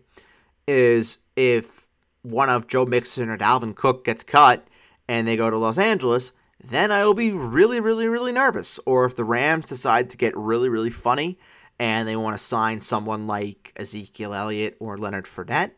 [0.67, 1.87] is if
[2.21, 4.67] one of Joe Mixon or Dalvin Cook gets cut
[5.07, 8.79] and they go to Los Angeles, then I will be really, really, really nervous.
[8.85, 11.39] Or if the Rams decide to get really, really funny
[11.81, 15.71] and they want to sign someone like Ezekiel Elliott or Leonard Fournette,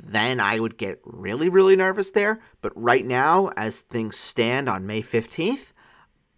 [0.00, 2.40] then I would get really, really nervous there.
[2.60, 5.72] But right now, as things stand on May 15th,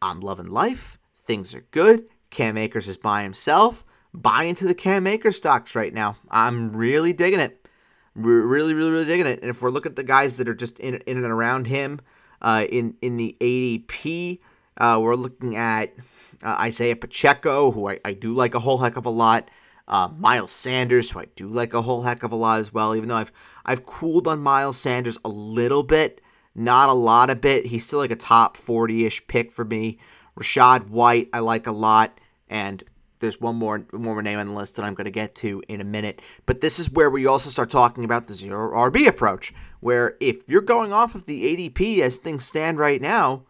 [0.00, 0.98] I'm loving life.
[1.22, 2.06] Things are good.
[2.30, 3.84] Cam Akers is by himself.
[4.14, 6.16] Buy into the Cam Akers stocks right now.
[6.30, 7.68] I'm really digging it.
[8.16, 9.42] We're really, really, really digging it.
[9.42, 12.00] And if we're looking at the guys that are just in, in and around him
[12.40, 14.38] uh, in, in the ADP,
[14.78, 15.92] uh, we're looking at
[16.42, 19.50] uh, Isaiah Pacheco, who I, I do like a whole heck of a lot.
[19.86, 22.96] Uh, Miles Sanders, who I do like a whole heck of a lot as well.
[22.96, 23.32] Even though I've
[23.66, 26.20] I've cooled on Miles Sanders a little bit,
[26.54, 27.66] not a lot of bit.
[27.66, 29.98] He's still like a top forty ish pick for me.
[30.38, 32.18] Rachaad White, I like a lot,
[32.48, 32.82] and
[33.20, 35.62] there's one more one more name on the list that I'm going to get to
[35.68, 36.20] in a minute.
[36.46, 40.36] But this is where we also start talking about the zero RB approach, where if
[40.46, 43.44] you're going off of the ADP as things stand right now,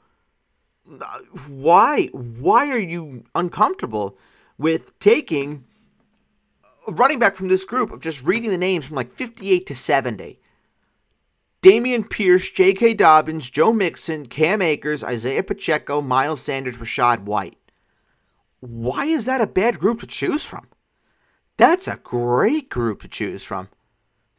[1.48, 4.18] why why are you uncomfortable
[4.58, 5.64] with taking
[6.88, 10.38] running back from this group of just reading the names from like 58 to 70.
[11.62, 12.94] Dameon Pierce, J.K.
[12.94, 17.56] Dobbins, Joe Mixon, Cam Akers, Isaiah Pacheco, Miles Sanders, Rachaad White.
[18.60, 20.68] Why is that a bad group to choose from?
[21.56, 23.68] That's a great group to choose from.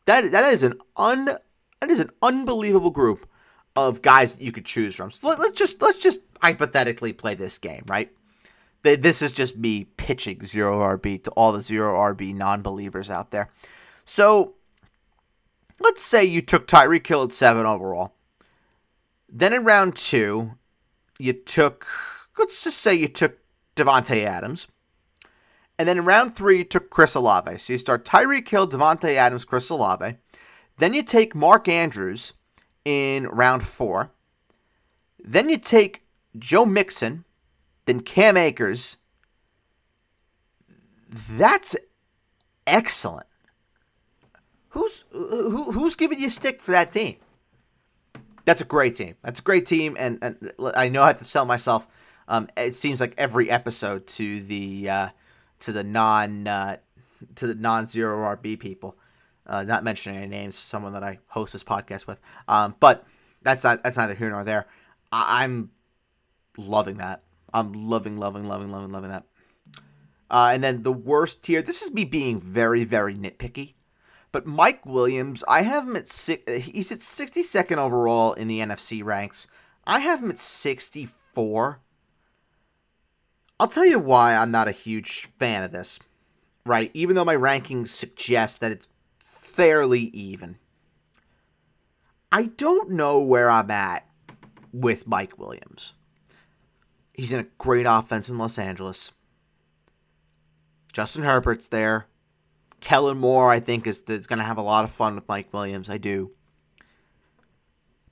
[0.06, 3.28] That that is an un that is an unbelievable group
[3.76, 5.12] of guys that you could choose from.
[5.12, 8.12] So let, let's just let's just hypothetically play this game, right?
[8.94, 13.32] this is just me pitching zero RB to all the zero RB non believers out
[13.32, 13.50] there.
[14.06, 14.54] So
[15.80, 18.14] let's say you took Tyreek Hill at seven overall.
[19.28, 20.52] Then in round two,
[21.18, 21.88] you took,
[22.38, 23.40] let's just say you took
[23.76, 24.68] Davante Adams.
[25.78, 27.58] And then in round three, you took Chris Olave.
[27.58, 30.16] So you start Tyreek Hill, Davante Adams, Chris Olave.
[30.78, 32.34] Then you take Mark Andrews
[32.86, 34.12] in round four.
[35.20, 36.04] Then you take
[36.38, 37.26] Joe Mixon
[37.86, 38.98] then Cam Akers,
[41.10, 41.76] that's
[42.68, 43.28] excellent.
[44.70, 47.18] Who's who, who's giving you a stick for that team?
[48.44, 49.16] That's a great team.
[49.24, 51.88] That's a great team, and, and I know I have to sell myself.
[52.28, 55.10] Um, it seems like every episode to the uh,
[55.60, 56.78] to the non uh,
[57.36, 58.98] to the non zero RB people.
[59.48, 62.20] Uh, not mentioning any names, someone that I host this podcast with.
[62.48, 63.06] Um, but
[63.42, 64.66] that's not that's neither here nor there.
[65.12, 65.72] I, I'm
[66.58, 67.22] loving that.
[67.54, 69.24] I'm loving, loving, loving, loving, loving that.
[70.30, 71.62] Uh, and then the worst tier.
[71.62, 73.74] This is me being very, very nitpicky.
[74.32, 76.66] But Mike Williams, I have him at six.
[76.66, 79.48] He's at 62nd overall in the NFFC ranks.
[79.88, 81.80] I have him at 64.
[83.58, 86.00] I'll tell you why I'm not a huge fan of this.
[86.66, 88.90] Right, even though my rankings suggest that it's
[89.56, 90.58] fairly even.
[92.32, 94.06] I don't know where I'm at
[94.74, 95.94] with Mike Williams.
[97.14, 99.14] He's in a great offense in Los Angeles.
[100.92, 102.08] Justin Herbert's there.
[102.82, 105.54] Kellen Moore, I think, is, is going to have a lot of fun with Mike
[105.54, 105.90] Williams.
[105.90, 106.32] I do.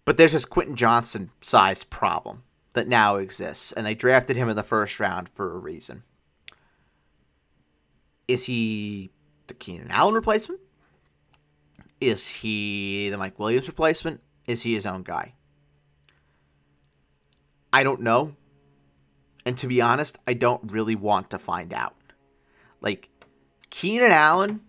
[0.06, 4.56] But there's this Quentin Johnson size problem that now exists, and they drafted him in
[4.56, 6.04] the first round for a reason.
[8.30, 9.12] Is he
[9.48, 10.62] the Keenan Allen replacement?
[12.08, 14.22] Is he the Mike Williams replacement?
[14.48, 15.34] Is he his own guy?
[17.72, 18.36] I don't know.
[19.46, 21.96] And to be honest, I don't really want to find out.
[22.82, 23.10] Like,
[23.70, 24.62] Keenan Allen,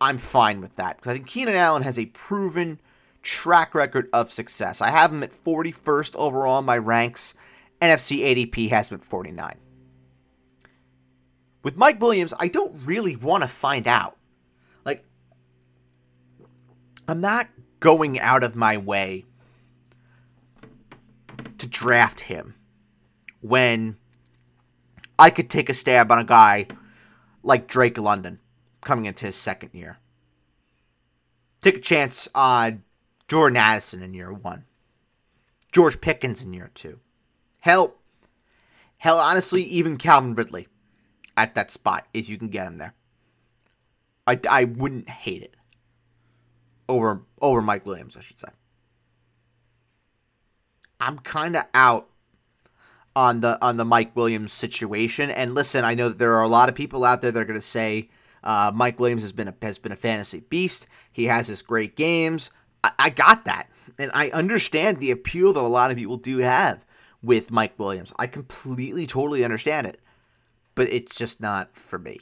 [0.00, 0.96] I'm fine with that.
[0.96, 2.80] Because I think Keenan Allen has a proven
[3.22, 4.80] track record of success.
[4.80, 7.34] I have him at 41st overall in my ranks.
[7.80, 9.56] NFFC ADP has him at 49.
[11.62, 14.16] With Mike Williams, I don't really want to find out.
[17.10, 17.48] I'm not
[17.80, 19.24] going out of my way
[21.58, 22.54] to draft him
[23.40, 23.96] when
[25.18, 26.68] I could take a stab on a guy
[27.42, 28.38] like Drake London
[28.80, 29.98] coming into his second year.
[31.60, 32.84] Take a chance on
[33.26, 34.66] Jordan Addison in year one.
[35.72, 37.00] George Pickens in year two.
[37.58, 37.96] Hell,
[38.98, 40.68] hell, honestly, even Calvin Ridley
[41.36, 42.94] at that spot if you can get him there.
[44.28, 45.56] I, I wouldn't hate it
[46.90, 48.48] over over Mike Williams, I should say.
[51.00, 52.08] I'm kind of out
[53.16, 55.30] on the on the Mike Williams situation.
[55.30, 57.44] And listen, I know that there are a lot of people out there that are
[57.44, 58.10] going to say
[58.44, 60.86] uh, Mike Williams has been a, has been a fantasy beast.
[61.12, 62.50] He has his great games.
[62.84, 66.38] I, I got that, and I understand the appeal that a lot of people do
[66.38, 66.84] have
[67.22, 68.12] with Mike Williams.
[68.18, 70.00] I completely, totally understand it,
[70.74, 72.20] but it's just not for me.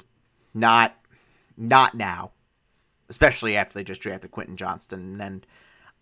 [0.55, 0.95] Not
[1.57, 2.33] not now,
[3.09, 5.47] especially after they just drafted Quentin Johnston and.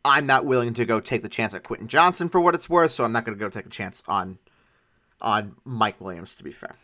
[0.05, 2.92] I'm not willing to go take the chance at Quentin Johnston for what it's worth,
[2.92, 4.38] so I'm not going to go take the chance on
[5.21, 6.77] on Mike Williams, to be fair.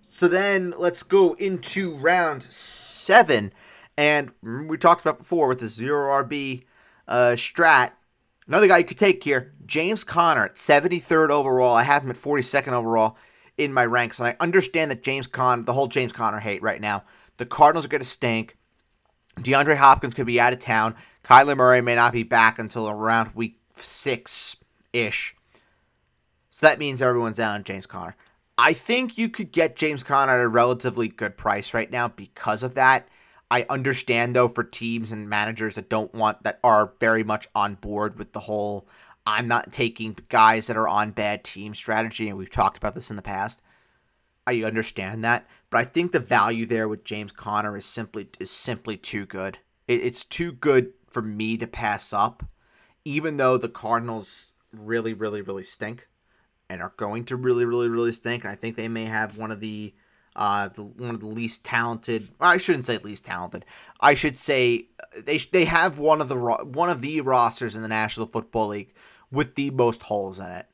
[0.00, 3.52] So then let's go into round seven.
[3.96, 6.64] And we talked about before with the zero RB
[7.08, 7.92] uh, strat.
[8.46, 11.74] Another guy you could take here, James Conner at 73rd overall.
[11.74, 13.16] I have him at 42nd overall
[13.56, 14.18] in my ranks.
[14.18, 17.04] And I understand that James Conner, the whole James Conner hate right now.
[17.36, 18.56] The Cardinals are going to stink.
[19.36, 20.94] DeAndre Hopkins could be out of town.
[21.24, 24.56] Kyler Murray may not be back until around week six
[24.92, 25.34] ish.
[26.50, 28.16] So that means everyone's down on James Conner.
[28.56, 32.62] I think you could get James Conner at a relatively good price right now because
[32.62, 33.08] of that.
[33.50, 37.74] I understand though for teams and managers that don't want that are very much on
[37.74, 38.86] board with the whole
[39.26, 43.10] I'm not taking guys that are on bad team strategy and we've talked about this
[43.10, 43.60] in the past.
[44.46, 48.50] I understand that, but I think the value there with James Conner is simply is
[48.50, 49.58] simply too good.
[49.88, 52.44] it's too good for me to pass up
[53.04, 56.06] even though the Cardinals really really really stink
[56.68, 58.44] and are going to really, really, really stink.
[58.44, 59.94] And I think they may have one of the
[60.36, 62.28] uh, the, one of the least talented.
[62.40, 63.64] I shouldn't say least talented.
[64.00, 67.82] I should say uh, they they have one of the one of the rosters in
[67.82, 68.92] the National Football League
[69.30, 70.66] with the most holes in it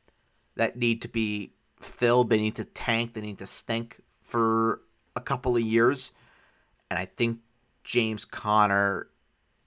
[0.57, 2.31] that need to be filled.
[2.31, 3.15] They need to tank.
[3.15, 4.81] They need to stink for
[5.16, 6.12] a couple of years,
[6.90, 7.38] and I think
[7.85, 9.09] James Conner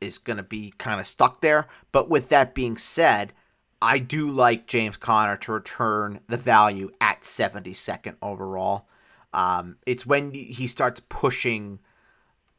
[0.02, 1.68] is going to be kind of stuck there.
[1.92, 3.34] But with that being said,
[3.82, 8.88] I do like James Conner to return the value at 72nd overall.
[9.34, 11.80] Um, it's when he starts pushing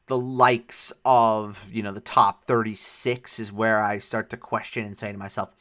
[0.07, 4.99] the likes of, you know, the top 36 is where I start to question and
[4.99, 5.55] say to myself,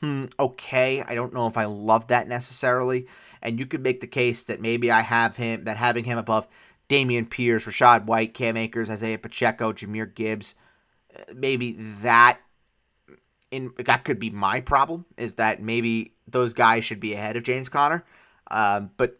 [0.00, 3.06] hmm, okay, I don't know if I love that necessarily.
[3.40, 6.46] And you could make the case that maybe I have him, that having him above
[6.88, 10.54] Dameon Pierce, Rachaad White, Cam Akers, Isaiah Pacheco, Jahmyr Gibbs,
[11.34, 11.72] maybe
[12.02, 12.38] that
[13.50, 17.42] in that could be my problem is that maybe those guys should be ahead of
[17.42, 18.04] James Conner.
[18.50, 19.18] Um, but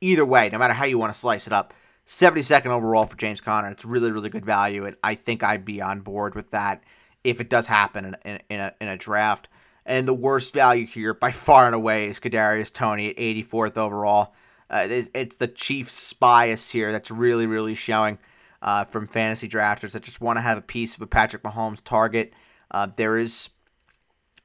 [0.00, 1.74] either way, no matter how you want to slice it up,
[2.06, 3.68] 72nd overall for James Conner.
[3.68, 6.82] It's really, really good value, and I think I'd be on board with that
[7.24, 9.48] if it does happen in, in, in, a, in a draft.
[9.84, 14.34] And the worst value here, by far and away, is Kadarius Toney at 84th overall.
[14.70, 18.18] Uh, it, it's the Chiefs' bias here that's really, really showing
[18.62, 21.82] uh, from fantasy drafters that just want to have a piece of a Patrick Mahomes
[21.82, 22.32] target.
[22.70, 23.50] Uh, there is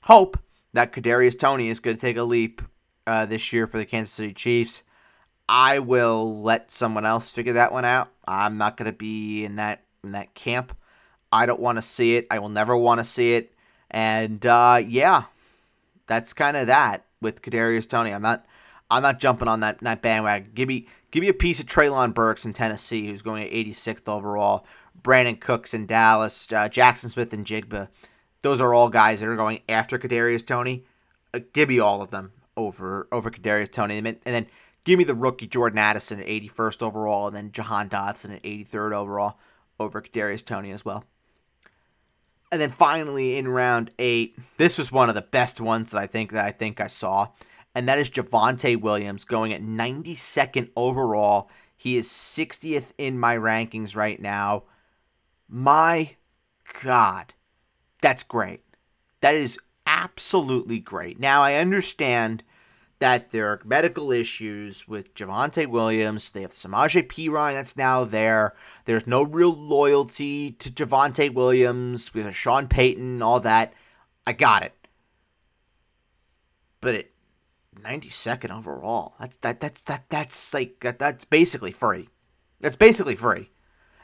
[0.02, 0.38] hope
[0.74, 2.62] that Kadarius Toney is going to take a leap
[3.08, 4.84] uh, this year for the Kansas City Chiefs.
[5.50, 8.10] I will let someone else figure that one out.
[8.28, 10.76] I'm not going to be in that in that camp.
[11.32, 12.28] I don't want to see it.
[12.32, 13.54] I will never want to see it.
[13.90, 15.24] And uh, yeah,
[16.08, 18.14] that's kind of that with Kadarius Toney.
[18.14, 18.46] I'm not
[18.92, 20.52] I'm not jumping on that, that bandwagon.
[20.54, 24.08] Give me give me a piece of Treylon Burks in Tennessee, who's going at 86th
[24.08, 24.66] overall.
[25.02, 27.88] Brandin Cooks in Dallas, uh, Jaxon Smith-Njigba
[28.42, 30.84] those are all guys that are going after Kadarius Toney.
[31.34, 34.48] Uh, give me all of them over over Kadarius Toney, and then,
[34.84, 38.94] give me the rookie Jordan Addison at 81st overall, and then Jahan Dotson at 83rd
[38.94, 39.38] overall
[39.80, 41.06] over Kadarius Toney as well.
[42.52, 46.08] And then finally in round eight, this was one of the best ones that I
[46.08, 47.30] think that I think I saw,
[47.74, 51.50] and that is Javonte Williams going at 92nd overall.
[51.76, 54.64] He is 60th in my rankings right now.
[55.48, 56.16] My
[56.84, 57.34] God
[58.02, 58.62] that's great.
[59.22, 61.20] That is absolutely great.
[61.20, 62.44] Now, I understand
[63.00, 66.30] that there are medical issues with Javonte Williams.
[66.32, 68.54] They have Samaje Perine that's now there.
[68.86, 73.74] There's no real loyalty to Javonte Williams with Sean Payton, all that.
[74.28, 74.74] I got it.
[76.80, 77.06] But at
[77.80, 82.10] 92nd overall, that's that that's that that's like that, that's basically free.
[82.60, 83.50] That's basically free.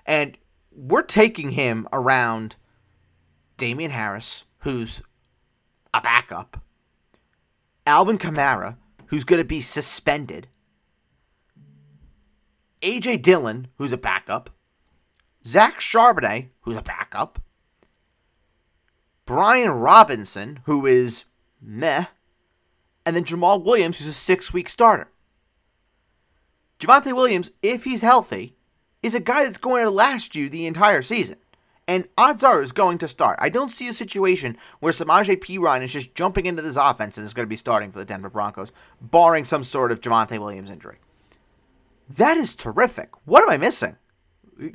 [0.06, 0.38] And
[0.72, 2.56] we're taking him around
[3.58, 5.02] Damien Harris, who's
[5.94, 6.62] a backup,
[7.86, 10.48] Alvin Kamara, who's going to be suspended.
[12.82, 14.50] AJ Dillon, who's a backup.
[15.46, 17.40] Zach Charbonnet, who's a backup.
[19.26, 21.26] Brian Robinson, who is
[21.62, 22.06] meh.
[23.08, 25.10] And then Jamaal Williams, who's a six week starter.
[26.78, 28.58] Javonte Williams, if he's healthy,
[29.02, 31.38] is a guy that's going to last you the entire season.
[31.88, 33.40] And odds are is going to start.
[33.42, 37.26] I don't see a situation where Samaje Perine is just jumping into this offense and
[37.26, 40.70] is going to be starting for the Denver Broncos, barring some sort of Javonte Williams
[40.70, 40.98] injury.
[42.10, 43.12] That is terrific.
[43.24, 43.96] What am I missing?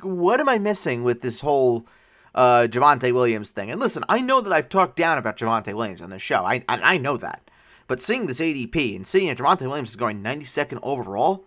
[0.01, 1.85] What am I missing with this whole
[2.33, 3.69] uh, Javonte Williams thing?
[3.69, 6.43] And listen, I know that I've talked down about Javonte Williams on this show.
[6.43, 7.43] I, I, I know that.
[7.87, 11.45] But seeing this ADP and seeing that Javonte Williams is going 92nd overall,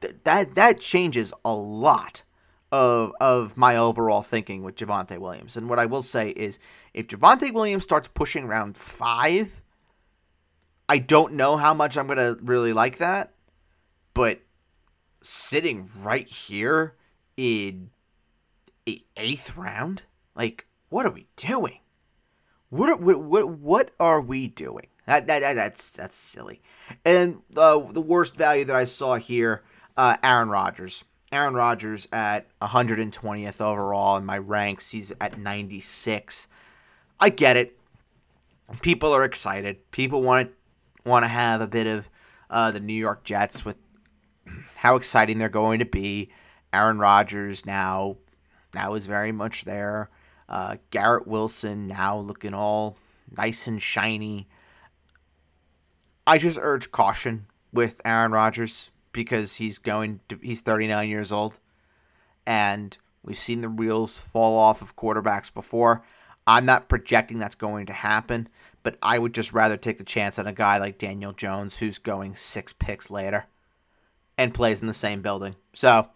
[0.00, 2.22] th- that that changes a lot
[2.72, 5.56] of of my overall thinking with Javonte Williams.
[5.56, 6.58] And what I will say is,
[6.94, 9.62] if Javonte Williams starts pushing round five,
[10.88, 13.32] I don't know how much I'm gonna really like that.
[14.14, 14.40] But
[15.20, 16.94] sitting right here
[17.36, 17.90] in
[18.88, 20.02] a eighth round,
[20.34, 21.80] like what are we doing?
[22.68, 24.88] What are, what, what are we doing?
[25.06, 26.60] That, that, that that's that's silly.
[27.04, 29.62] And uh, the worst value that I saw here,
[29.96, 31.04] uh, Aaron Rodgers.
[31.32, 34.90] Aaron Rodgers at 120th overall in my ranks.
[34.90, 36.46] He's at 96.
[37.18, 37.78] I get it.
[38.80, 39.90] People are excited.
[39.90, 40.56] People want to
[41.08, 42.08] want to have a bit of
[42.50, 43.76] uh, the New York Jets with
[44.76, 46.30] how exciting they're going to be.
[46.72, 48.16] Aaron Rodgers now
[48.74, 50.10] now is very much there.
[50.48, 52.98] Uh, Garrett Wilson now looking all
[53.36, 54.48] nice and shiny.
[56.26, 61.58] I just urge caution with Aaron Rodgers because he's going to he's 39 years old
[62.46, 66.04] and we've seen the wheels fall off of quarterbacks before.
[66.46, 68.48] I'm not projecting that's going to happen,
[68.82, 71.98] but I would just rather take the chance on a guy like Daniel Jones who's
[71.98, 73.46] going 6 picks later
[74.38, 75.56] and plays in the same building.
[75.72, 76.08] So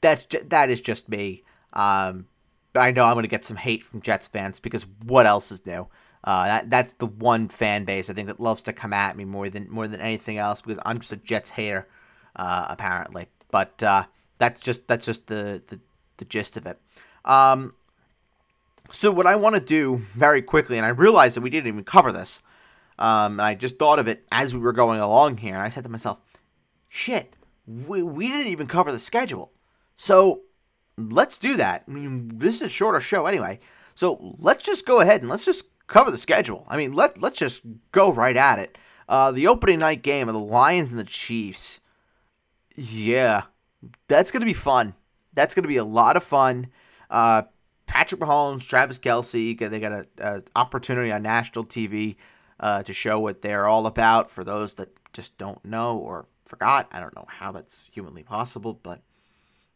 [0.00, 1.44] that's that is just me.
[1.72, 2.26] Um,
[2.74, 5.64] I know I'm going to get some hate from Jets fans because what else is
[5.66, 5.88] new?
[6.22, 9.24] Uh, that that's the one fan base I think that loves to come at me
[9.24, 11.88] more than more than anything else because I'm just a Jets hater,
[12.36, 13.26] uh, apparently.
[13.50, 14.04] But uh,
[14.38, 15.80] that's just that's just the, the
[16.18, 16.78] the gist of it.
[17.24, 17.74] Um,
[18.92, 21.84] so what I want to do very quickly, and I realized that we didn't even
[21.84, 22.42] cover this,
[22.98, 25.54] um, and I just thought of it as we were going along here.
[25.54, 26.20] And I said to myself,
[26.88, 27.34] "Shit,
[27.66, 29.52] we we didn't even cover the schedule."
[29.96, 30.42] So
[30.98, 31.84] let's do that.
[31.88, 33.60] I mean, this is a shorter show anyway.
[33.94, 36.64] So let's just go ahead and let's just cover the schedule.
[36.68, 37.60] I mean, let let's just
[37.92, 38.78] go right at it.
[39.08, 41.80] Uh, the opening night game of the Lions and the Chiefs.
[42.76, 43.42] Yeah,
[44.08, 44.94] that's gonna be fun.
[45.34, 46.68] That's gonna be a lot of fun.
[47.10, 47.42] Uh,
[47.86, 52.16] Patrick Mahomes, Travis Kelce, they got an opportunity on national TV
[52.60, 54.30] uh, to show what they're all about.
[54.30, 58.78] For those that just don't know or forgot, I don't know how that's humanly possible,
[58.80, 59.02] but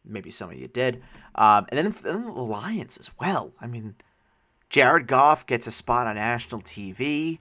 [0.05, 1.03] maybe some of you did.
[1.35, 3.53] Um, and then, then the Lions as well.
[3.59, 3.95] I mean,
[4.75, 7.39] Jared Goff gets a spot on national TV.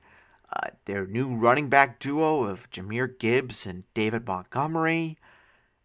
[0.52, 5.18] Uh, their new running back duo of Jahmyr Gibbs and David Montgomery.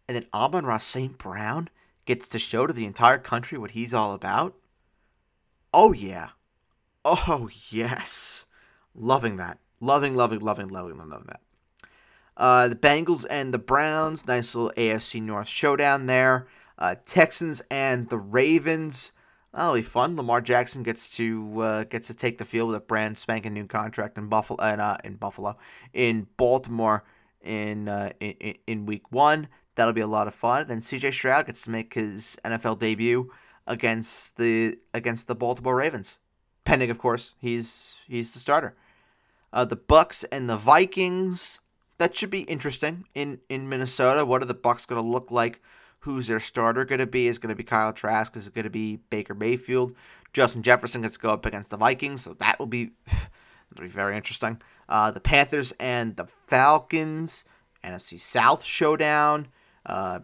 [0.06, 1.18] And then Amon-Ra St.
[1.18, 1.68] Brown
[2.04, 4.54] gets to show to the entire country what he's all about.
[5.74, 6.28] Oh, yeah.
[7.04, 8.46] Oh, yes.
[8.94, 9.58] Loving that.
[9.80, 11.40] Loving, loving, loving, loving, loving that.
[12.36, 16.46] Uh, the Bengals and the Browns, nice little AFC North showdown there.
[16.78, 19.10] Uh, Texans and the Ravens.
[19.52, 20.16] That'll be fun.
[20.16, 23.66] Lamar Jackson gets to uh, gets to take the field with a brand spanking new
[23.66, 25.56] contract in Buffalo uh, in Buffalo
[25.92, 27.04] in Baltimore
[27.42, 29.48] in, uh, in in week one.
[29.74, 30.68] That'll be a lot of fun.
[30.68, 31.10] Then C.J.
[31.12, 33.32] Stroud gets to make his NFL debut
[33.66, 36.20] against the against the Baltimore Ravens,
[36.64, 38.76] pending of course he's he's the starter.
[39.52, 41.58] Uh, the Bucks and the Vikings.
[41.98, 44.24] That should be interesting in in Minnesota.
[44.24, 45.60] What are the Bucks going to look like?
[46.00, 47.26] Who's their starter going to be.
[47.26, 48.36] Is going to be Kyle Trask?
[48.36, 49.94] Is it going to be Baker Mayfield?
[50.32, 53.88] Justin Jefferson gets to go up against the Vikings, so that will be that'll be
[53.88, 54.60] very interesting.
[54.88, 57.44] Uh, the Panthers and the Falcons,
[57.84, 59.48] NFC South showdown.
[59.86, 60.20] Uh,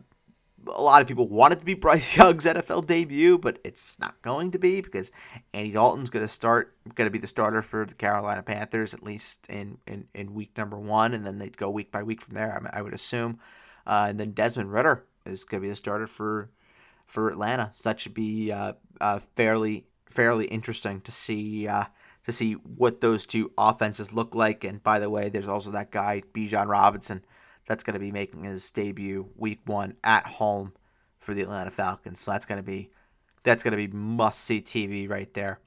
[0.68, 4.20] a lot of people want it to be Bryce Young's NFL debut, but it's not
[4.22, 5.12] going to be because
[5.52, 9.02] Andy Dalton's going to start, going to be the starter for the Carolina Panthers at
[9.02, 12.34] least in, in, in week number one, and then they'd go week by week from
[12.34, 12.60] there.
[12.72, 13.38] I, would assume,
[13.86, 16.50] uh, and then Desmond Ridder is going to be the starter for
[17.06, 17.70] for Atlanta.
[17.72, 21.84] So that should be uh, uh, fairly fairly interesting to see uh,
[22.24, 24.64] to see what those two offenses look like.
[24.64, 27.24] And by the way, there's also that guy Bijan Robinson
[27.66, 30.72] that's going to be making his debut week one at home
[31.18, 32.20] for the Atlanta Falcons.
[32.20, 32.90] So that's going to be
[33.42, 35.60] that's going to be must see TV right there.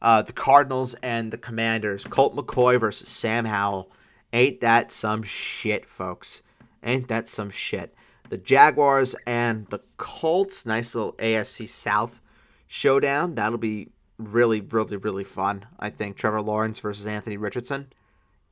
[0.00, 3.90] Uh, the Cardinals and the Commanders, Colt McCoy versus Sam Howell
[4.32, 6.42] Ain't that some shit, folks?
[6.82, 7.94] Ain't that some shit?
[8.28, 12.20] The Jaguars and the Colts, nice little AFC South
[12.66, 13.34] showdown.
[13.34, 15.64] That'll be really, really, really fun.
[15.78, 17.92] I think Trevor Lawrence versus Anthony Richardson.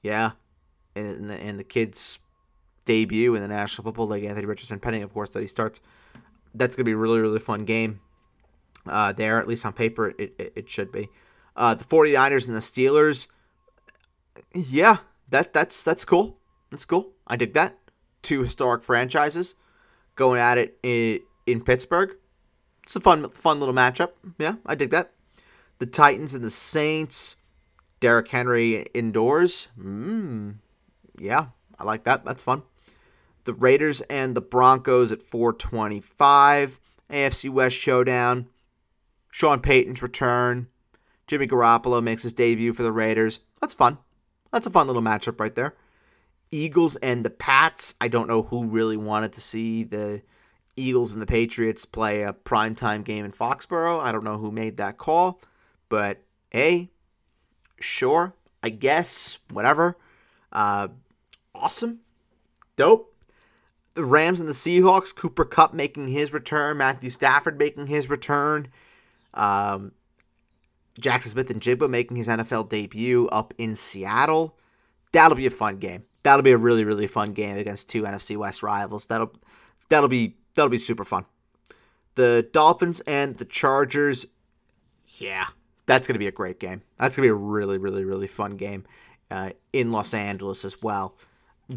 [0.03, 0.33] Yeah,
[0.95, 2.19] in the, the kids'
[2.85, 5.81] debut in the National Football League, Anthony Richardson, pending, of course, that he starts.
[6.55, 8.01] That's to be a really, really fun game
[8.89, 11.09] uh, there, at least on paper, it, it, it should be.
[11.57, 13.29] Uh, the 49ers and the Steelers,
[14.55, 14.99] yeah,
[15.29, 16.39] that that's that's cool.
[16.71, 17.13] That's cool.
[17.27, 17.79] I dig that.
[18.23, 19.55] Two historic franchises
[20.17, 22.17] going at it in, in Pittsburgh.
[22.83, 24.11] It's a fun fun little matchup.
[24.39, 25.13] Yeah, I dig that.
[25.79, 27.37] The Titans and the Saints.
[28.01, 29.69] Derrick Henry indoors.
[29.79, 30.57] Mm,
[31.19, 31.47] yeah,
[31.79, 32.25] I like that.
[32.25, 32.63] That's fun.
[33.45, 36.79] The Raiders and the Broncos at 425.
[37.11, 38.49] AFC West showdown.
[39.31, 40.69] Sean Payton's return.
[41.27, 43.41] Jimmy Garoppolo makes his debut for the Raiders.
[43.61, 43.99] That's fun.
[44.53, 45.75] That's a fun little matchup right there.
[46.51, 47.95] Eagles and the Pats.
[48.01, 50.23] I don't know who really wanted to see the
[50.77, 54.01] Eagles and the Patriots play a primetime game in Foxborough.
[54.01, 55.41] I don't know who made that call,
[55.89, 56.91] but hey,
[57.81, 59.97] sure, I guess, whatever.
[60.53, 60.89] Uh,
[61.55, 62.01] awesome.
[62.77, 63.13] Dope.
[63.95, 68.69] The Rams and the Seahawks, Cooper Kupp making his return, Matthew Stafford making his return.
[69.33, 69.93] Um,
[71.01, 74.59] Jaxon Smith-Njigba making his NFL debut up in Seattle.
[75.13, 76.05] That'll be a fun game.
[76.27, 79.07] That'll be a really really fun game against two NFC West rivals.
[79.07, 79.33] That'll
[79.91, 81.25] that'll be that'll be super fun.
[82.17, 84.27] The Dolphins and the Chargers.
[85.07, 85.47] Yeah,
[85.87, 86.83] that's gonna be a great game.
[86.99, 88.83] That's gonna be a really really really fun game
[89.31, 91.17] uh, in Los Angeles as well.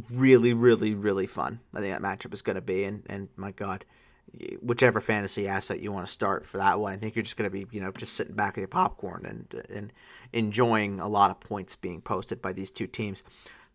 [0.10, 1.60] Really really really fun.
[1.76, 2.86] I think that matchup is gonna be.
[2.86, 3.86] And and my God
[4.62, 6.94] whichever fantasy asset you want to start for that one.
[6.94, 9.26] I think you're just going to be, you know, just sitting back with your popcorn
[9.26, 9.94] and and
[10.34, 13.24] enjoying a lot of points being posted by these two teams.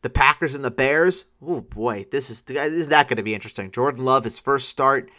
[0.04, 1.24] The Packers and the Bears.
[1.40, 3.70] Oh boy, this is this is that going to be interesting.
[3.70, 5.10] Jordan Love, his first start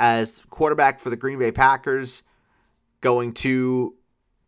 [0.00, 2.24] as quarterback for the Green Bay Packers,
[3.02, 3.94] going to,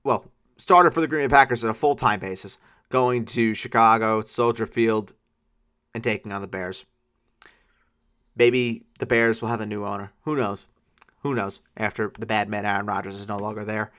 [0.03, 4.20] well, starter for the Green Bay Packers on a full time basis, going to Chicago,
[4.24, 5.14] Soldier Field,
[5.95, 6.84] and taking on the Bears.
[8.34, 10.12] Maybe the Bears will have a new owner.
[10.22, 10.66] Who knows?
[11.20, 11.61] Who knows?
[11.76, 13.92] After the bad man Aaron Rodgers is no longer there.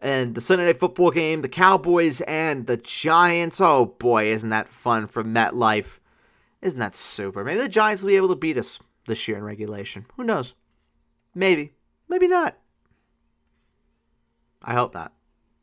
[0.00, 3.60] And the Sunday night football game, the Cowboys and the Giants.
[3.60, 5.98] Oh boy, isn't that fun from MetLife?
[6.60, 7.44] Isn't that super?
[7.44, 10.06] Maybe the Giants will be able to beat us this year in regulation.
[10.16, 10.54] Who knows?
[11.34, 11.72] Maybe.
[12.08, 12.56] Maybe not.
[14.62, 15.12] I hope not.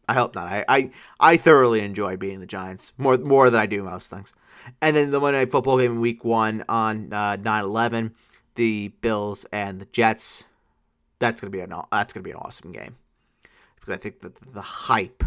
[0.08, 0.48] I hope not.
[0.48, 4.34] I, I, I thoroughly enjoy beating the Giants more more than I do most things.
[4.82, 8.12] And then the Monday Night Football game in Week One on uh, 9/11,
[8.56, 10.44] the Bills and the Jets.
[11.20, 12.98] That's gonna be an that's gonna be an awesome game
[13.84, 15.24] because I think that the hype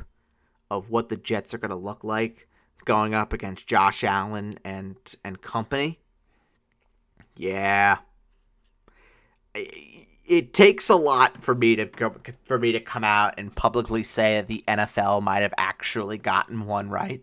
[0.71, 2.49] of what the Jets are gonna look like
[2.85, 6.01] going up against Josh Allen and and company.
[7.37, 7.99] Yeah,
[9.55, 11.91] it takes a lot for me to
[12.45, 16.67] for me to come out and publicly say that the NFL might have actually gotten
[16.67, 17.23] one right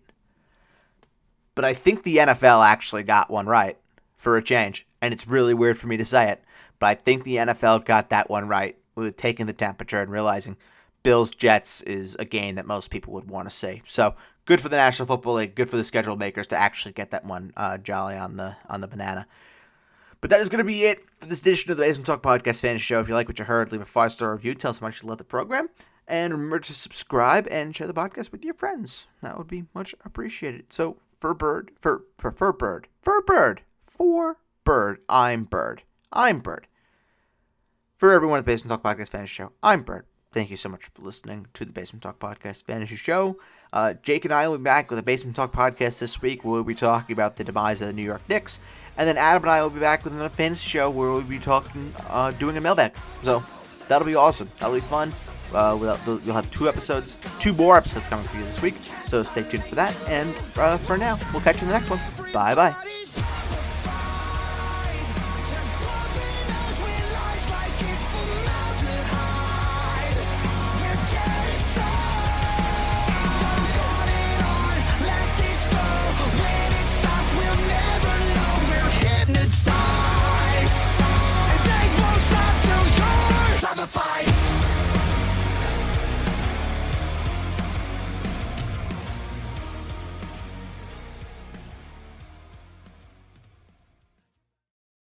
[1.55, 3.77] but I think the NFL actually got one right
[4.17, 4.87] for a change.
[5.01, 6.43] And it's really weird for me to say it,
[6.79, 10.57] but I think the NFL got that one right with taking the temperature and realizing
[11.03, 13.81] Bills Jets is a game that most people would want to see.
[13.85, 17.11] So good for the National Football League, good for the schedule makers to actually get
[17.11, 19.27] that one uh, jolly on the on the banana.
[20.21, 22.61] But that is going to be it for this edition of the Basement Talk Podcast
[22.61, 23.01] Fantasy Show.
[23.01, 24.55] If you like what you heard, leave a five star review.
[24.55, 25.67] Tell us how much you love the program.
[26.07, 29.07] And remember to subscribe and share the podcast with your friends.
[29.21, 30.71] That would be much appreciated.
[30.71, 36.67] So for bird for for for bird for bird for bird I'm bird I'm bird
[37.95, 40.85] for everyone at the Basement Talk Podcast Fantasy Show I'm bird thank you so much
[40.85, 43.37] for listening to the Basement Talk Podcast Fantasy Show
[43.71, 46.63] uh, Jake and I will be back with a Basement Talk podcast this week we'll
[46.63, 48.59] be talking about the demise of the New York Knicks
[48.97, 51.39] and then Adam and I will be back with another fantasy show where we'll be
[51.39, 53.43] talking uh, doing a mailbag so
[53.87, 55.13] that'll be awesome that'll be fun
[55.53, 58.75] uh, we'll, you'll have two episodes, two more episodes coming for you this week.
[59.05, 59.95] So stay tuned for that.
[60.09, 61.99] And uh, for now, we'll catch you in the next one.
[62.33, 63.39] Bye bye.